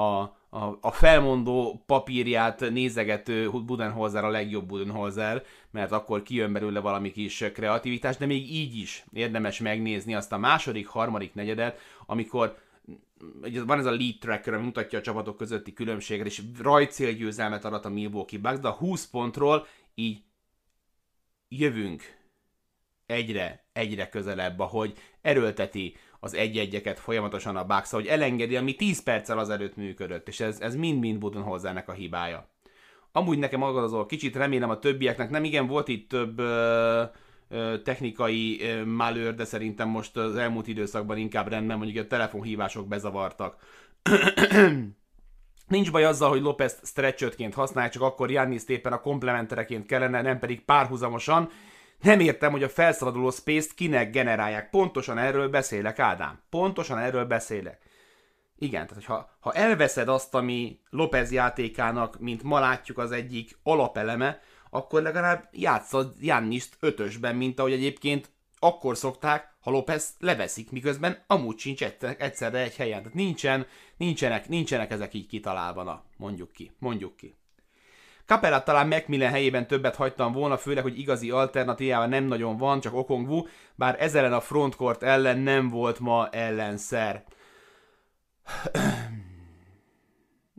[0.50, 7.38] a, a felmondó papírját nézegető Budenholzer a legjobb Budenholzer, mert akkor kijön belőle valami kis
[7.54, 12.58] kreativitás, de még így is érdemes megnézni azt a második, harmadik negyedet, amikor
[13.66, 17.90] van ez a lead tracker, ami mutatja a csapatok közötti különbséget, és rajcélgyőzelmet adat a
[17.90, 20.24] Milwaukee Bucks, de a 20 pontról így
[21.48, 22.04] jövünk
[23.06, 29.38] egyre, egyre közelebb, ahogy erőlteti az egy-egyeket folyamatosan a Bucks, hogy elengedi, ami 10 perccel
[29.38, 32.52] azelőtt működött, és ez, ez mind-mind Budenholzernek a hibája.
[33.12, 37.02] Amúgy nekem agadozol kicsit, remélem a többieknek nem igen, volt itt több uh,
[37.84, 43.56] technikai malőr, de szerintem most az elmúlt időszakban inkább rendben, mondjuk a telefonhívások bezavartak.
[45.68, 50.39] Nincs baj azzal, hogy Lopez stretchötként használják, csak akkor Jannis éppen a komplementereként kellene, nem
[50.39, 51.50] pedig párhuzamosan.
[52.02, 54.70] Nem értem, hogy a felszaladuló space-t kinek generálják.
[54.70, 56.39] Pontosan erről beszélek, Ádám.
[56.50, 57.82] Pontosan erről beszélek.
[58.58, 64.39] Igen, tehát ha, ha elveszed azt, ami Lopez játékának, mint ma látjuk, az egyik alapeleme,
[64.74, 71.58] akkor legalább játszad Janniszt ötösben, mint ahogy egyébként akkor szokták, ha López leveszik, miközben amúgy
[71.58, 71.84] sincs
[72.18, 73.00] egyszerre egy helyen.
[73.00, 73.66] Tehát nincsen,
[73.98, 77.36] nincsenek, nincsenek ezek így kitalálva, na, mondjuk ki, mondjuk ki.
[78.26, 82.94] Capella talán Macmillan helyében többet hagytam volna, főleg, hogy igazi alternatívával nem nagyon van, csak
[82.94, 87.24] Okongwu, bár ezzel a frontcourt ellen nem volt ma ellenszer.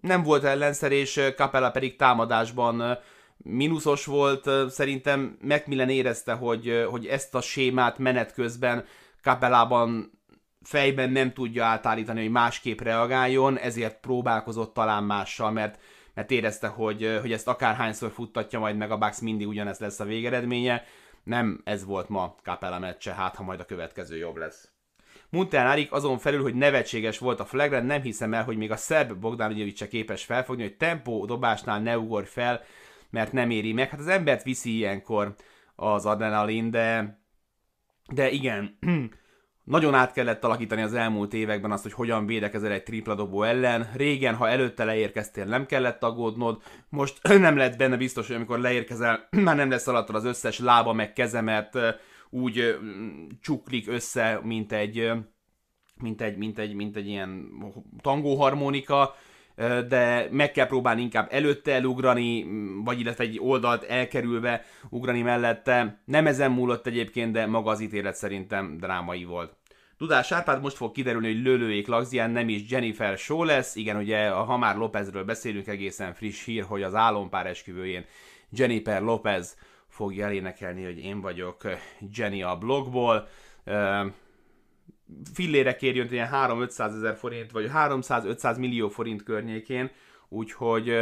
[0.00, 2.98] nem volt ellenszer, és Capella pedig támadásban
[3.44, 8.84] mínuszos volt, szerintem Macmillan érezte, hogy, hogy ezt a sémát menet közben
[9.22, 10.12] kapelában
[10.62, 15.80] fejben nem tudja átállítani, hogy másképp reagáljon, ezért próbálkozott talán mással, mert,
[16.14, 20.04] mert érezte, hogy, hogy ezt akárhányszor futtatja majd meg a Bucks, mindig ugyanez lesz a
[20.04, 20.84] végeredménye.
[21.24, 24.68] Nem ez volt ma Capella meccse, hát ha majd a következő jobb lesz.
[25.28, 28.76] Muntán Arik azon felül, hogy nevetséges volt a flagre, nem hiszem el, hogy még a
[28.76, 32.62] szerb Bogdanovic se képes felfogni, hogy tempó dobásnál ne ugor fel,
[33.14, 33.88] mert nem éri meg.
[33.88, 35.34] Hát az embert viszi ilyenkor
[35.76, 37.18] az adrenalin, de,
[38.12, 38.78] de igen,
[39.76, 43.90] nagyon át kellett alakítani az elmúlt években azt, hogy hogyan védekezel egy tripla dobó ellen.
[43.94, 46.62] Régen, ha előtte leérkeztél, nem kellett aggódnod.
[46.88, 50.92] Most nem lett benne biztos, hogy amikor leérkezel, már nem lesz alattad az összes lába
[50.92, 51.78] meg keze, mert
[52.30, 52.78] úgy
[53.40, 55.10] csuklik össze, mint egy,
[55.94, 57.48] mint egy, mint egy, mint egy ilyen
[58.00, 59.14] tangóharmonika
[59.88, 62.46] de meg kell próbálni inkább előtte elugrani,
[62.84, 66.02] vagy illetve egy oldalt elkerülve ugrani mellette.
[66.04, 69.56] Nem ezen múlott egyébként, de maga az ítélet szerintem drámai volt.
[69.98, 73.76] Dudás Árpád most fog kiderülni, hogy lőlőjék Lagzián nem is Jennifer Show lesz.
[73.76, 78.04] Igen, ugye ha már Lopezről beszélünk, egészen friss hír, hogy az álompár esküvőjén
[78.50, 79.56] Jennifer Lopez
[79.88, 81.62] fogja elénekelni, hogy én vagyok
[82.14, 83.28] Jenny a blogból
[85.32, 89.90] fillére kérjön ilyen 3-500 ezer forint, vagy 300-500 millió forint környékén,
[90.28, 90.96] úgyhogy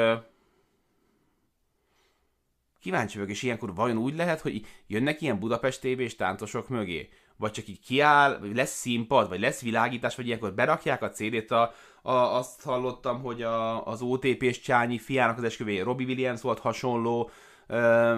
[2.81, 7.09] kíváncsi vagyok, és ilyenkor vajon úgy lehet, hogy jönnek ilyen Budapest TV-s táncosok mögé?
[7.37, 11.51] Vagy csak így kiáll, vagy lesz színpad, vagy lesz világítás, vagy ilyenkor berakják a CD-t,
[11.51, 11.73] a,
[12.03, 17.31] a, azt hallottam, hogy a, az OTP-s Csányi fiának az esküvőjén Robbie Williams volt hasonló
[17.67, 18.17] ö,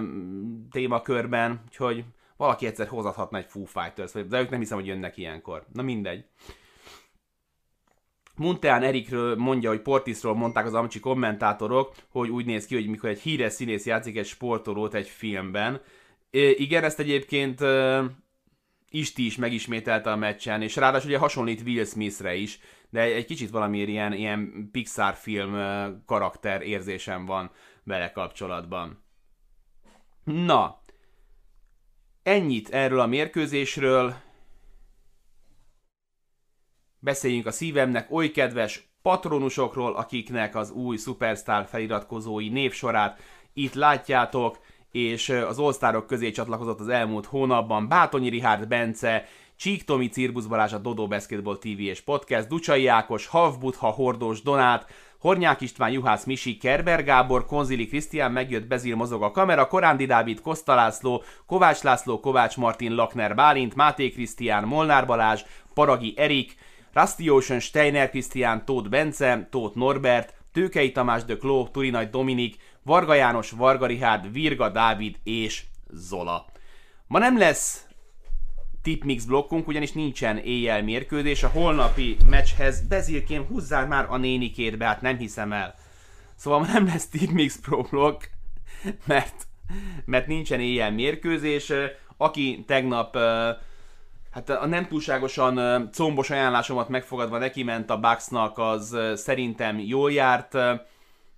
[0.70, 2.04] témakörben, úgyhogy
[2.44, 5.66] valaki egyszer hozathatna egy Foo Fighters, de ők nem hiszem, hogy jönnek ilyenkor.
[5.72, 6.24] Na mindegy.
[8.36, 13.08] Munteán Erikről mondja, hogy Portisról mondták az amcsi kommentátorok, hogy úgy néz ki, hogy mikor
[13.08, 15.74] egy híres színész játszik egy sportolót egy filmben.
[16.30, 18.04] E, igen, ezt egyébként e,
[18.90, 22.58] Isti is megismételte a meccsen, és ráadásul ugye hasonlít Will Smithre is,
[22.90, 25.56] de egy kicsit valami ilyen, ilyen Pixar film
[26.06, 27.50] karakter érzésem van
[27.84, 29.04] vele kapcsolatban.
[30.24, 30.82] Na,
[32.24, 34.14] ennyit erről a mérkőzésről.
[36.98, 43.20] Beszéljünk a szívemnek oly kedves patronusokról, akiknek az új Superstar feliratkozói névsorát
[43.52, 44.58] itt látjátok,
[44.90, 49.24] és az All közé csatlakozott az elmúlt hónapban Bátonyi Rihárd Bence,
[49.56, 54.86] Csík Tomi, Cirbusz Balázs, a Dodo Basketball TV és Podcast, Ducsai Ákos, Havbutha, Hordós Donát,
[55.24, 60.40] Hornyák István, Juhász Misi, Kerber Gábor, Konzili Krisztián, megjött Bezil mozog a kamera, Korándi Dávid,
[60.40, 65.42] Koszta László, Kovács László, Kovács Martin, Lakner Bálint, Máté Krisztián, Molnár Balázs,
[65.74, 66.56] Paragi Erik,
[66.92, 73.14] Rusty Ocean, Steiner Krisztián, Tóth Bence, Tóth Norbert, Tőkei Tamás de Kló, Turinaj Dominik, Varga
[73.14, 76.46] János, Varga Rihárd, Virga Dávid és Zola.
[77.06, 77.86] Ma nem lesz
[78.84, 81.42] tipmix blokkunk, ugyanis nincsen éjjel mérkőzés.
[81.42, 85.74] A holnapi meccshez Bezilkém húzzál már a nénikét be, hát nem hiszem el.
[86.34, 88.22] Szóval nem lesz tipmix pro blokk,
[89.04, 89.46] mert,
[90.04, 91.72] mert nincsen éjjel mérkőzés.
[92.16, 93.16] Aki tegnap
[94.30, 100.56] hát a nem túlságosan combos ajánlásomat megfogadva neki ment a Bucksnak, az szerintem jól járt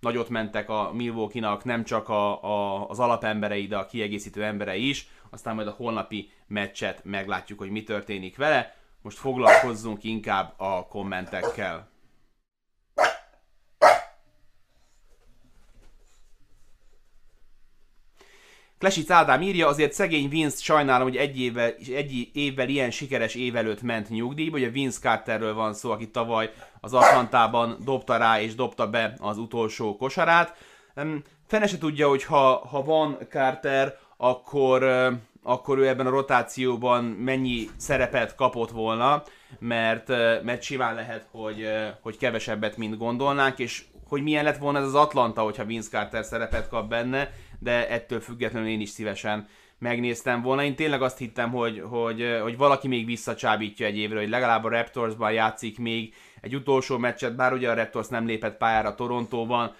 [0.00, 5.08] nagyot mentek a Milwaukee-nak, nem csak a, a, az alapemberei, de a kiegészítő emberei is.
[5.30, 8.74] Aztán majd a holnapi meccset meglátjuk, hogy mi történik vele.
[9.02, 11.88] Most foglalkozzunk inkább a kommentekkel.
[18.78, 23.56] Klesic Ádám írja, azért szegény Vince sajnálom, hogy egy évvel, egy évvel ilyen sikeres év
[23.56, 24.56] előtt ment nyugdíjba.
[24.56, 29.38] Ugye Vince Carterről van szó, aki tavaly az Atlantában dobta rá és dobta be az
[29.38, 30.56] utolsó kosarát.
[31.46, 34.82] Fene se tudja, hogy ha, ha van Carter, akkor,
[35.46, 39.22] akkor ő ebben a rotációban mennyi szerepet kapott volna,
[39.58, 40.08] mert,
[40.42, 41.68] mert simán lehet, hogy,
[42.00, 46.24] hogy kevesebbet, mint gondolnánk, és hogy milyen lett volna ez az Atlanta, hogyha Vince Carter
[46.24, 50.64] szerepet kap benne, de ettől függetlenül én is szívesen megnéztem volna.
[50.64, 54.68] Én tényleg azt hittem, hogy, hogy, hogy valaki még visszacsábítja egy évre, hogy legalább a
[54.68, 59.74] Raptorsban játszik még egy utolsó meccset, bár ugye a Raptors nem lépett pályára Torontóban.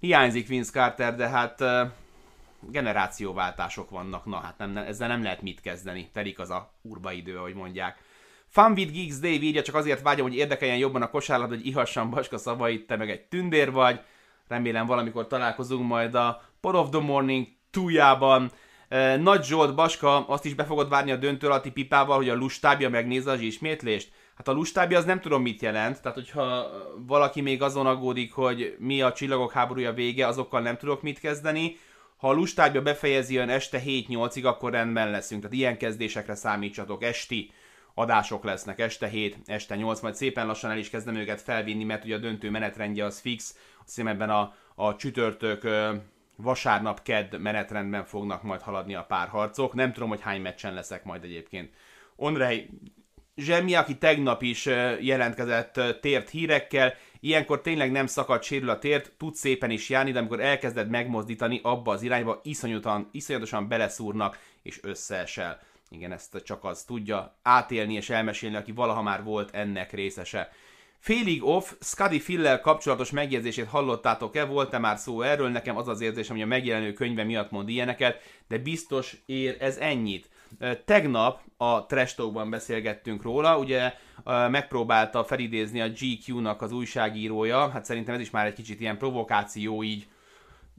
[0.00, 1.62] Hiányzik Vince Carter, de hát
[2.68, 7.36] generációváltások vannak, na hát nem, ezzel nem lehet mit kezdeni, telik az a urba idő,
[7.36, 7.98] ahogy mondják.
[8.48, 12.10] Fun with Geeks Dave írja, csak azért vágyom, hogy érdekeljen jobban a kosárlabda, hogy ihassam
[12.10, 14.00] Baska szavait, te meg egy tündér vagy.
[14.48, 18.50] Remélem valamikor találkozunk majd a Pod of the Morning túljában.
[19.18, 22.88] Nagy Zsolt Baska azt is be fogod várni a döntő alatti pipával, hogy a lustábja
[22.88, 24.12] megnézze az ismétlést.
[24.36, 26.66] Hát a lustábja az nem tudom mit jelent, tehát hogyha
[27.06, 31.76] valaki még azon aggódik, hogy mi a csillagok háborúja vége, azokkal nem tudok mit kezdeni.
[32.20, 35.40] Ha a lustábja befejezi olyan este 7-8-ig, akkor rendben leszünk.
[35.40, 37.02] Tehát ilyen kezdésekre számítsatok.
[37.02, 37.50] Esti
[37.94, 42.04] adások lesznek este 7, este 8, majd szépen lassan el is kezdem őket felvinni, mert
[42.04, 45.68] ugye a döntő menetrendje az fix, azt hiszem ebben a, a csütörtök
[46.36, 49.74] vasárnap, kedd menetrendben fognak majd haladni a párharcok.
[49.74, 51.72] Nem tudom, hogy hány meccsen leszek majd egyébként.
[52.16, 52.68] Ondrej
[53.36, 54.66] Zsemi, aki tegnap is
[55.00, 60.18] jelentkezett tért hírekkel, ilyenkor tényleg nem szakad, sérül a tért, tud szépen is járni, de
[60.18, 65.60] amikor elkezded megmozdítani abba az irányba, iszonyatosan, iszonyatosan beleszúrnak és összeesel.
[65.90, 70.52] Igen, ezt csak az tudja átélni és elmesélni, aki valaha már volt ennek részese.
[70.98, 74.44] Félig off, Scuddy Fillel kapcsolatos megjegyzését hallottátok-e?
[74.44, 75.48] Volt-e már szó erről?
[75.48, 79.76] Nekem az az érzésem, hogy a megjelenő könyve miatt mond ilyeneket, de biztos ér ez
[79.76, 80.28] ennyit.
[80.84, 83.92] Tegnap a Trash Talkban beszélgettünk róla, ugye
[84.50, 89.82] megpróbálta felidézni a GQ-nak az újságírója, hát szerintem ez is már egy kicsit ilyen provokáció
[89.82, 90.08] így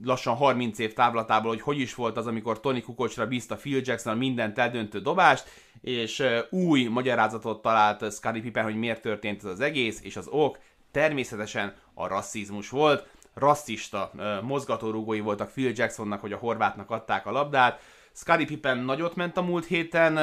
[0.03, 4.17] lassan 30 év távlatából, hogy hogy is volt az, amikor Tony Kukocsra bízta Phil Jackson
[4.17, 5.49] mindent eldöntő dobást,
[5.81, 10.59] és új magyarázatot talált Scottie Pippen, hogy miért történt ez az egész, és az ok
[10.91, 13.07] természetesen a rasszizmus volt.
[13.33, 17.81] Rasszista mozgatórugói voltak Phil Jacksonnak, hogy a horvátnak adták a labdát.
[18.13, 20.17] Scottie Pippen nagyot ment a múlt héten,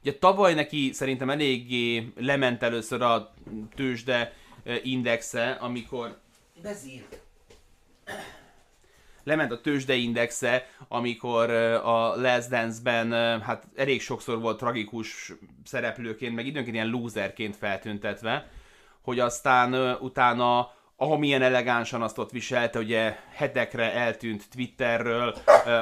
[0.00, 3.34] Ugye tavaly neki szerintem eléggé lement először a
[3.74, 4.32] tőzsde
[4.82, 6.18] indexe, amikor...
[6.62, 7.04] Bezír
[9.28, 11.50] lement a tőzsdeindexe, amikor
[11.84, 13.12] a Last Dance-ben
[13.42, 15.32] hát elég sokszor volt tragikus
[15.64, 18.50] szereplőként, meg időnként ilyen loserként feltüntetve,
[19.00, 20.70] hogy aztán utána
[21.06, 25.34] milyen elegánsan azt ott viselte, ugye hetekre eltűnt Twitterről,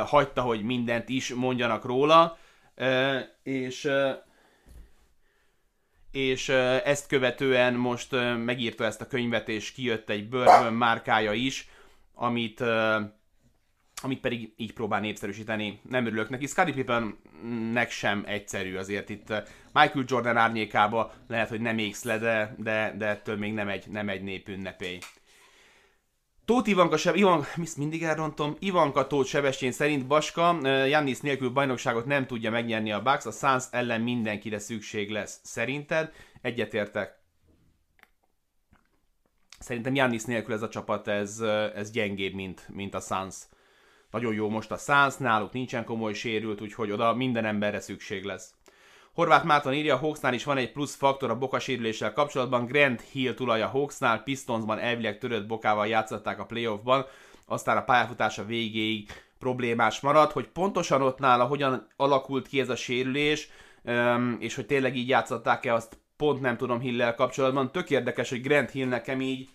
[0.06, 2.38] hagyta, hogy mindent is mondjanak róla,
[3.42, 3.90] és
[6.10, 6.48] és
[6.84, 8.10] ezt követően most
[8.44, 11.68] megírta ezt a könyvet, és kijött egy bourbon márkája is,
[12.14, 12.62] amit
[14.02, 15.80] amit pedig így próbál népszerűsíteni.
[15.88, 16.46] Nem örülök neki.
[16.46, 19.28] Scottie Pippennek sem egyszerű azért itt
[19.72, 23.88] Michael Jordan árnyékába lehet, hogy nem égsz le, de, de, de ettől még nem egy,
[23.88, 24.98] nem egy népünnepély.
[26.44, 27.44] Tóth Ivanka, seb- Ivan,
[27.76, 33.26] mindig elrontom, Ivanka Tóth Sebestyén szerint Baska, Jannis nélkül bajnokságot nem tudja megnyerni a Bucks,
[33.26, 35.40] a Suns ellen mindenkire szükség lesz.
[35.42, 36.12] Szerinted?
[36.42, 37.18] Egyetértek.
[39.58, 41.40] Szerintem Jannis nélkül ez a csapat, ez,
[41.74, 43.36] ez gyengébb, mint, mint a Suns.
[44.10, 48.54] Nagyon jó most a Suns, náluk nincsen komoly sérült, úgyhogy oda minden emberre szükség lesz.
[49.12, 52.66] Horváth Márton írja, a Hawksnál is van egy plusz faktor a boka sérüléssel kapcsolatban.
[52.66, 57.04] Grant Hill tulaj a Hawksnál, Pistonsban elvileg törött bokával játszották a playoffban,
[57.46, 62.76] aztán a pályafutása végéig problémás maradt, hogy pontosan ott nála hogyan alakult ki ez a
[62.76, 63.48] sérülés,
[64.38, 67.72] és hogy tényleg így játszották-e, azt pont nem tudom Hillel kapcsolatban.
[67.72, 69.48] Tök érdekes, hogy Grant Hill nekem így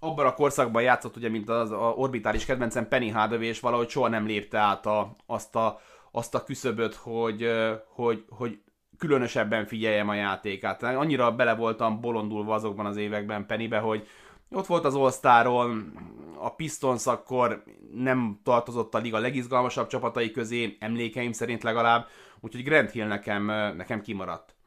[0.00, 4.08] abban a korszakban játszott, ugye, mint az a orbitális kedvencem Penny Hardaway, és valahogy soha
[4.08, 5.80] nem lépte át a, azt a,
[6.12, 7.50] azt a küszöböt, hogy,
[7.88, 8.58] hogy, hogy
[8.98, 10.82] különösebben figyeljem a játékát.
[10.82, 14.08] Annyira bele voltam bolondulva azokban az években Pennybe, hogy
[14.50, 14.94] ott volt az
[15.24, 15.70] all
[16.38, 22.06] a Pistons akkor nem tartozott a liga legizgalmasabb csapatai közé, emlékeim szerint legalább,
[22.40, 23.44] úgyhogy Grant Hill nekem,
[23.76, 24.57] nekem kimaradt.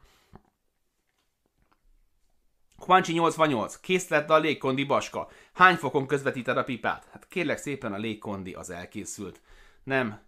[2.86, 3.76] Juanchi 88.
[3.80, 5.28] Kész lett a légkondi baska.
[5.52, 7.08] Hány fokon közvetíted a pipát?
[7.12, 9.40] Hát kérlek szépen a légkondi az elkészült.
[9.84, 10.20] Nem,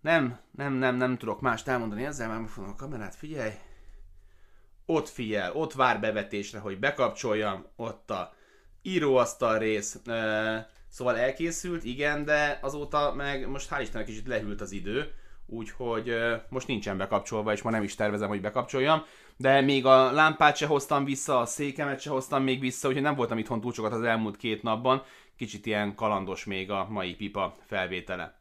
[0.00, 3.52] nem, nem, nem, nem tudok mást elmondani ezzel, már megfogom a kamerát, figyelj.
[4.86, 8.32] Ott figyel, ott vár bevetésre, hogy bekapcsoljam, ott a
[8.82, 10.00] íróasztal rész.
[10.88, 15.12] Szóval elkészült, igen, de azóta meg most hál' Istennek kicsit lehűlt az idő,
[15.46, 16.16] úgyhogy
[16.48, 19.02] most nincsen bekapcsolva, és ma nem is tervezem, hogy bekapcsoljam,
[19.40, 23.14] de még a lámpát se hoztam vissza, a székemet se hoztam még vissza, úgyhogy nem
[23.14, 25.02] voltam itthon túl sokat az elmúlt két napban,
[25.36, 28.40] kicsit ilyen kalandos még a mai pipa felvétele.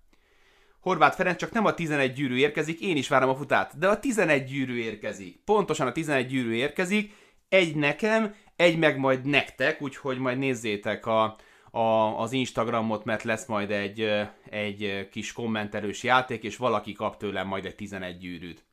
[0.79, 3.99] Horváth Ferenc csak nem a 11 gyűrű érkezik, én is várom a futát, de a
[3.99, 5.41] 11 gyűrű érkezik.
[5.45, 7.13] Pontosan a 11 gyűrű érkezik,
[7.49, 11.35] egy nekem, egy meg majd nektek, úgyhogy majd nézzétek a,
[11.71, 14.11] a, az Instagramot, mert lesz majd egy,
[14.49, 18.65] egy kis kommentelős játék, és valaki kap tőlem majd egy 11 gyűrűt.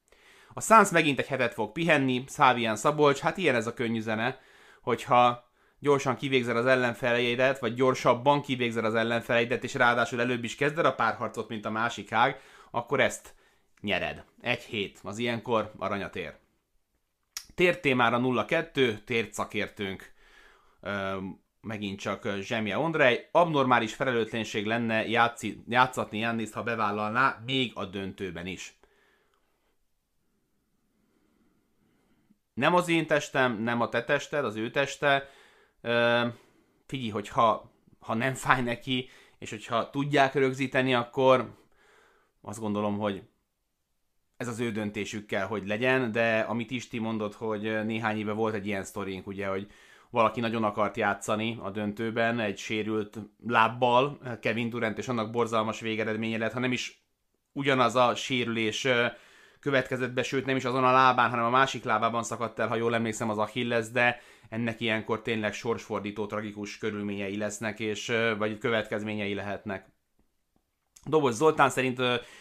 [0.55, 4.41] A Suns megint egy hetet fog pihenni, Szávián Szabolcs, hát ilyen ez a könnyű zene,
[4.83, 10.85] hogyha gyorsan kivégzel az ellenfeleidet, vagy gyorsabban kivégzel az ellenfeleidet, és ráadásul előbb is kezded
[10.85, 12.41] a párharcot, mint a másik ág,
[12.71, 13.35] akkor ezt
[13.81, 14.25] nyered.
[14.41, 16.35] Egy hét, az ilyenkor aranyat ér.
[17.55, 20.13] Tért témára 0-2, tért szakértőnk
[21.61, 23.29] megint csak Zsemje Ondrej.
[23.33, 25.07] Abnormális felelőtlenség lenne
[25.67, 28.79] játszatni Janniszt, ha bevállalná, még a döntőben is.
[32.55, 35.29] Nem az én testem, nem a te tested, az ő teste,
[36.87, 37.71] figyelj, hogy ha,
[38.09, 41.55] nem fáj neki, és hogyha tudják rögzíteni, akkor
[42.41, 43.23] azt gondolom, hogy
[44.37, 48.55] ez az ő döntésük kell, hogy legyen, de amit Isti mondott, hogy néhány éve volt
[48.55, 49.71] egy ilyen sztorink, ugye, hogy
[50.11, 56.39] valaki nagyon akart játszani a döntőben, egy sérült lábbal, Kevin Durant, és annak borzalmas végeredménye
[56.39, 57.03] lett, ha nem is
[57.53, 58.87] ugyanaz a sérülés
[59.65, 62.75] következett be, sőt nem is azon a lábán, hanem a másik lábában szakadt el, ha
[62.75, 69.35] jól emlékszem, az Achilles, de ennek ilyenkor tényleg sorsfordító tragikus körülményei lesznek, és vagy következményei
[69.35, 69.87] lehetnek.
[71.05, 72.01] Doboz Zoltán szerint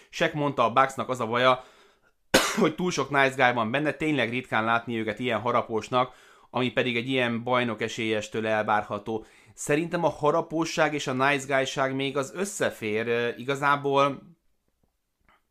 [0.10, 1.64] Sek mondta a Bucksnak az a baja,
[2.62, 6.14] hogy túl sok nice guy van benne, tényleg ritkán látni őket ilyen harapósnak,
[6.50, 9.26] ami pedig egy ilyen bajnok esélyestől elvárható.
[9.54, 13.34] Szerintem a harapóság és a nice guy még az összefér.
[13.38, 14.22] Igazából,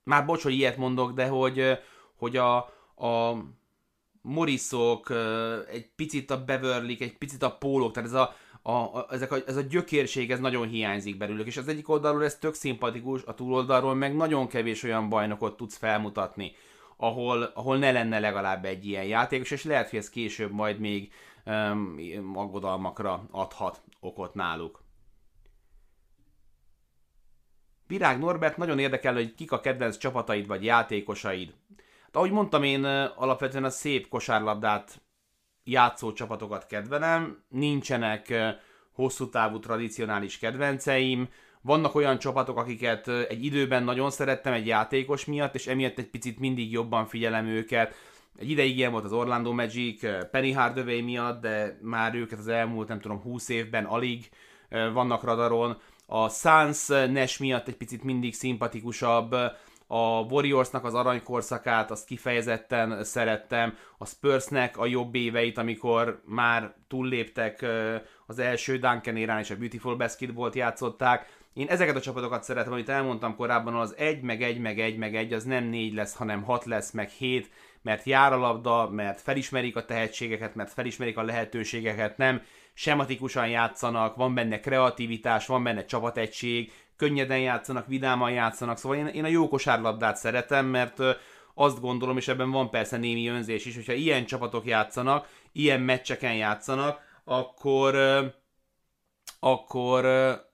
[0.05, 1.79] már bocs, hogy ilyet mondok, de hogy,
[2.17, 2.57] hogy a,
[3.07, 3.37] a
[4.23, 5.13] Morrisok,
[5.71, 9.57] egy picit a Beverly, egy picit a pólók, tehát ez a, a, ezek a, ez
[9.57, 13.95] a gyökérség, ez nagyon hiányzik belőlük, és az egyik oldalról ez tök szimpatikus, a túloldalról
[13.95, 16.53] meg nagyon kevés olyan bajnokot tudsz felmutatni,
[16.97, 21.13] ahol, ahol ne lenne legalább egy ilyen játékos, és lehet, hogy ez később majd még
[21.47, 24.82] um, aggodalmakra adhat okot náluk.
[27.93, 31.55] Virág Norbert nagyon érdekel, hogy kik a kedvenc csapataid vagy játékosaid.
[32.13, 32.85] De ahogy mondtam, én
[33.17, 35.03] alapvetően a szép kosárlabdát
[35.65, 38.35] játszó csapatokat kedvelem, nincsenek
[38.93, 41.29] hosszú távú tradicionális kedvenceim,
[41.61, 46.39] vannak olyan csapatok, akiket egy időben nagyon szerettem egy játékos miatt, és emiatt egy picit
[46.39, 47.95] mindig jobban figyelem őket.
[48.39, 52.89] Egy ideig ilyen volt az Orlando Magic, Penny Hardaway miatt, de már őket az elmúlt,
[52.89, 54.29] nem tudom, 20 évben alig
[54.93, 55.81] vannak radaron.
[56.15, 59.33] A Suns Nash miatt egy picit mindig szimpatikusabb,
[59.87, 67.67] a Warriorsnak az aranykorszakát, azt kifejezetten szerettem, a Spursnek a jobb éveit, amikor már túlléptek
[68.27, 71.41] az első Duncan érán és a Beautiful Basketball-t játszották.
[71.53, 75.17] Én ezeket a csapatokat szeretem, amit elmondtam korábban, az egy, meg egy, meg egy, meg
[75.17, 77.51] egy, az nem négy lesz, hanem hat lesz, meg hét,
[77.83, 82.43] mert jár a labda, mert felismerik a tehetségeket, mert felismerik a lehetőségeket, nem
[82.75, 89.25] sematikusan játszanak, van benne kreativitás, van benne csapategység, könnyeden játszanak, vidáman játszanak, szóval én, én
[89.25, 90.99] a jó kosárlabdát szeretem, mert
[91.55, 96.35] azt gondolom, és ebben van persze némi önzés is, hogyha ilyen csapatok játszanak, ilyen meccseken
[96.35, 97.95] játszanak, akkor
[99.45, 100.05] akkor,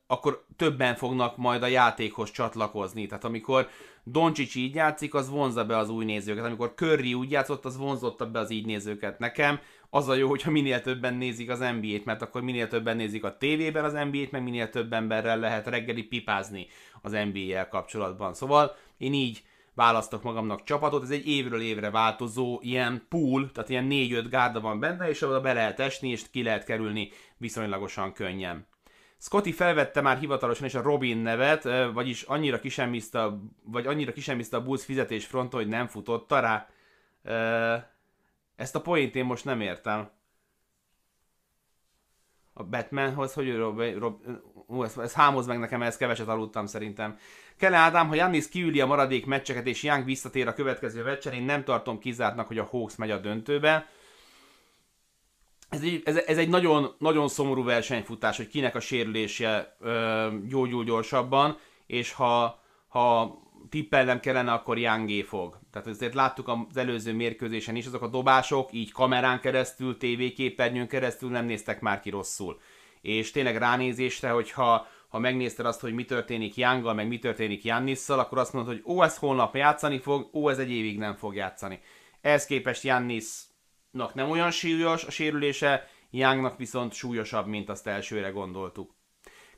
[0.07, 3.07] akkor többen fognak majd a játékhoz csatlakozni.
[3.07, 3.69] Tehát amikor
[4.11, 6.45] Doncsics így játszik, az vonza be az új nézőket.
[6.45, 9.19] Amikor Curry úgy játszott, az vonzotta be az így nézőket.
[9.19, 13.25] Nekem az a jó, hogyha minél többen nézik az NBA-t, mert akkor minél többen nézik
[13.25, 16.67] a tévében az NBA-t, meg minél több emberrel lehet reggeli pipázni
[17.03, 18.35] az NBA-el kapcsolatban.
[18.35, 19.43] Szóval én így
[19.75, 24.81] választok magamnak csapatot, ez egy évről évre változó ilyen pool, tehát ilyen 4-5 gárda van
[24.81, 28.67] benne, és oda be lehet esni, és ki lehet kerülni viszonylagosan könnyen.
[29.19, 31.63] Scotty felvette már hivatalosan is a Robin nevet,
[31.93, 33.31] vagyis annyira kisemmiszte,
[33.65, 36.69] vagy annyira kisemmiszte a Bulls fizetés front, hogy nem futotta rá.
[38.57, 40.11] Ezt a poént én most nem értem.
[42.53, 44.21] A Batmanhoz, hogy Rob, Rob,
[44.69, 47.19] ó, ez, ez hámoz meg nekem, ezt keveset aludtam szerintem.
[47.57, 51.43] Kele Ádám, ha Jannis kiüli a maradék meccseket és Young visszatér a következő meccsen, én
[51.43, 53.89] nem tartom kizártnak, hogy a Hawks megy a döntőbe
[55.69, 60.85] ez egy, ez, ez egy nagyon, nagyon szomorú versenyfutás, hogy kinek a sérülése ö, gyógyul
[60.85, 63.37] gyorsabban, és ha, ha
[63.69, 65.59] tippelnem kellene, akkor Youngé fog.
[65.73, 71.31] Tehát ezért láttuk az előző mérkőzésen is, azok a dobások így kamerán keresztül, tévéképernyőn keresztül
[71.31, 72.61] nem néztek már ki rosszul.
[73.01, 78.19] És tényleg ránézésre, hogyha ha megnézted azt, hogy mi történik Younggal, meg mi történik Jannisszal,
[78.19, 81.35] akkor azt mondod, hogy ó, ez holnap játszani fog, ó, ez egy évig nem fog
[81.35, 81.81] játszani.
[82.21, 83.25] Ehhez képest Jannis
[83.91, 88.95] nak nem olyan súlyos a sérülése, Youngnak viszont súlyosabb, mint azt elsőre gondoltuk.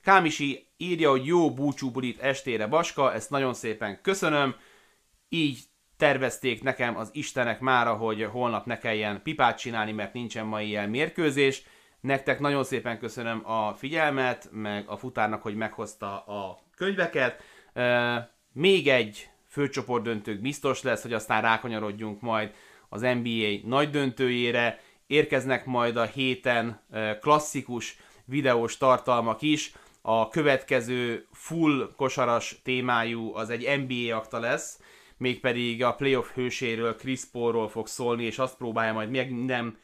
[0.02, 4.54] Kámisi írja, hogy jó búcsú bulit estére Baska, ezt nagyon szépen köszönöm.
[5.28, 5.58] Így
[5.96, 10.88] tervezték nekem az Istenek mára, hogy holnap ne kelljen pipát csinálni, mert nincsen mai ilyen
[10.88, 11.62] mérkőzés.
[12.00, 17.42] Nektek nagyon szépen köszönöm a figyelmet, meg a futárnak, hogy meghozta a könyveket.
[18.52, 22.54] Még egy főcsoport döntők biztos lesz, hogy aztán rákanyarodjunk majd
[22.92, 26.80] az NBA nagy döntőjére, érkeznek majd a héten
[27.20, 29.72] klasszikus videós tartalmak is,
[30.02, 34.80] a következő full kosaras témájú az egy NBA akta lesz,
[35.16, 39.78] mégpedig a playoff hőséről, Chris Paulról fog szólni, és azt próbálja majd még minden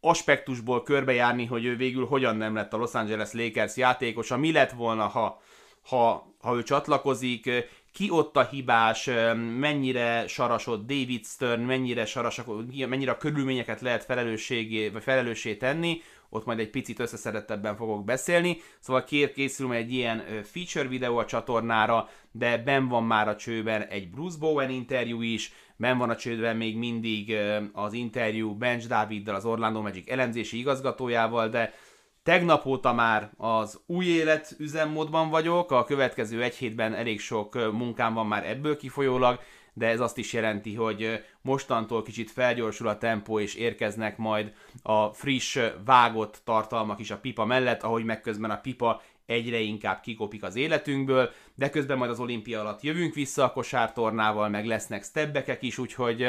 [0.00, 4.70] aspektusból körbejárni, hogy ő végül hogyan nem lett a Los Angeles Lakers játékosa, mi lett
[4.70, 5.42] volna, ha,
[5.88, 7.50] ha, ha ő csatlakozik,
[7.92, 9.10] ki ott a hibás,
[9.58, 16.44] mennyire sarasott David Stern, mennyire sarasok, mennyire a körülményeket lehet felelősségé, vagy felelőssé tenni, ott
[16.44, 18.60] majd egy picit összeszedettebben fogok beszélni.
[18.80, 23.82] Szóval kér készül egy ilyen feature videó a csatornára, de ben van már a csőben
[23.82, 27.36] egy Bruce Bowen interjú is, ben van a csőben még mindig
[27.72, 31.74] az interjú Bench Daviddal, az Orlando Magic elemzési igazgatójával, de
[32.22, 38.14] Tegnap óta már az új élet üzemmódban vagyok, a következő egy hétben elég sok munkám
[38.14, 39.40] van már ebből kifolyólag,
[39.72, 44.52] de ez azt is jelenti, hogy mostantól kicsit felgyorsul a tempó, és érkeznek majd
[44.82, 50.42] a friss, vágott tartalmak is a pipa mellett, ahogy megközben a pipa egyre inkább kikopik
[50.42, 55.62] az életünkből, de közben majd az olimpia alatt jövünk vissza a kosártornával, meg lesznek stebbekek
[55.62, 56.26] is, úgyhogy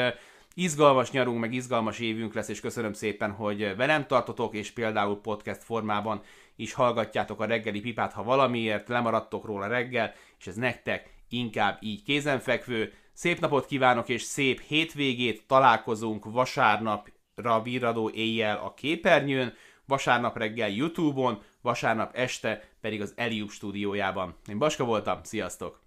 [0.54, 5.62] Izgalmas nyarunk, meg izgalmas évünk lesz, és köszönöm szépen, hogy velem tartotok, és például podcast
[5.62, 6.22] formában
[6.56, 12.02] is hallgatjátok a reggeli pipát, ha valamiért lemaradtok róla reggel, és ez nektek inkább így
[12.02, 12.92] kézenfekvő.
[13.12, 19.54] Szép napot kívánok, és szép hétvégét, találkozunk vasárnapra virradó éjjel a képernyőn,
[19.86, 24.34] vasárnap reggel Youtube-on, vasárnap este pedig az Eliup stúdiójában.
[24.48, 25.81] Én Baska voltam, sziasztok!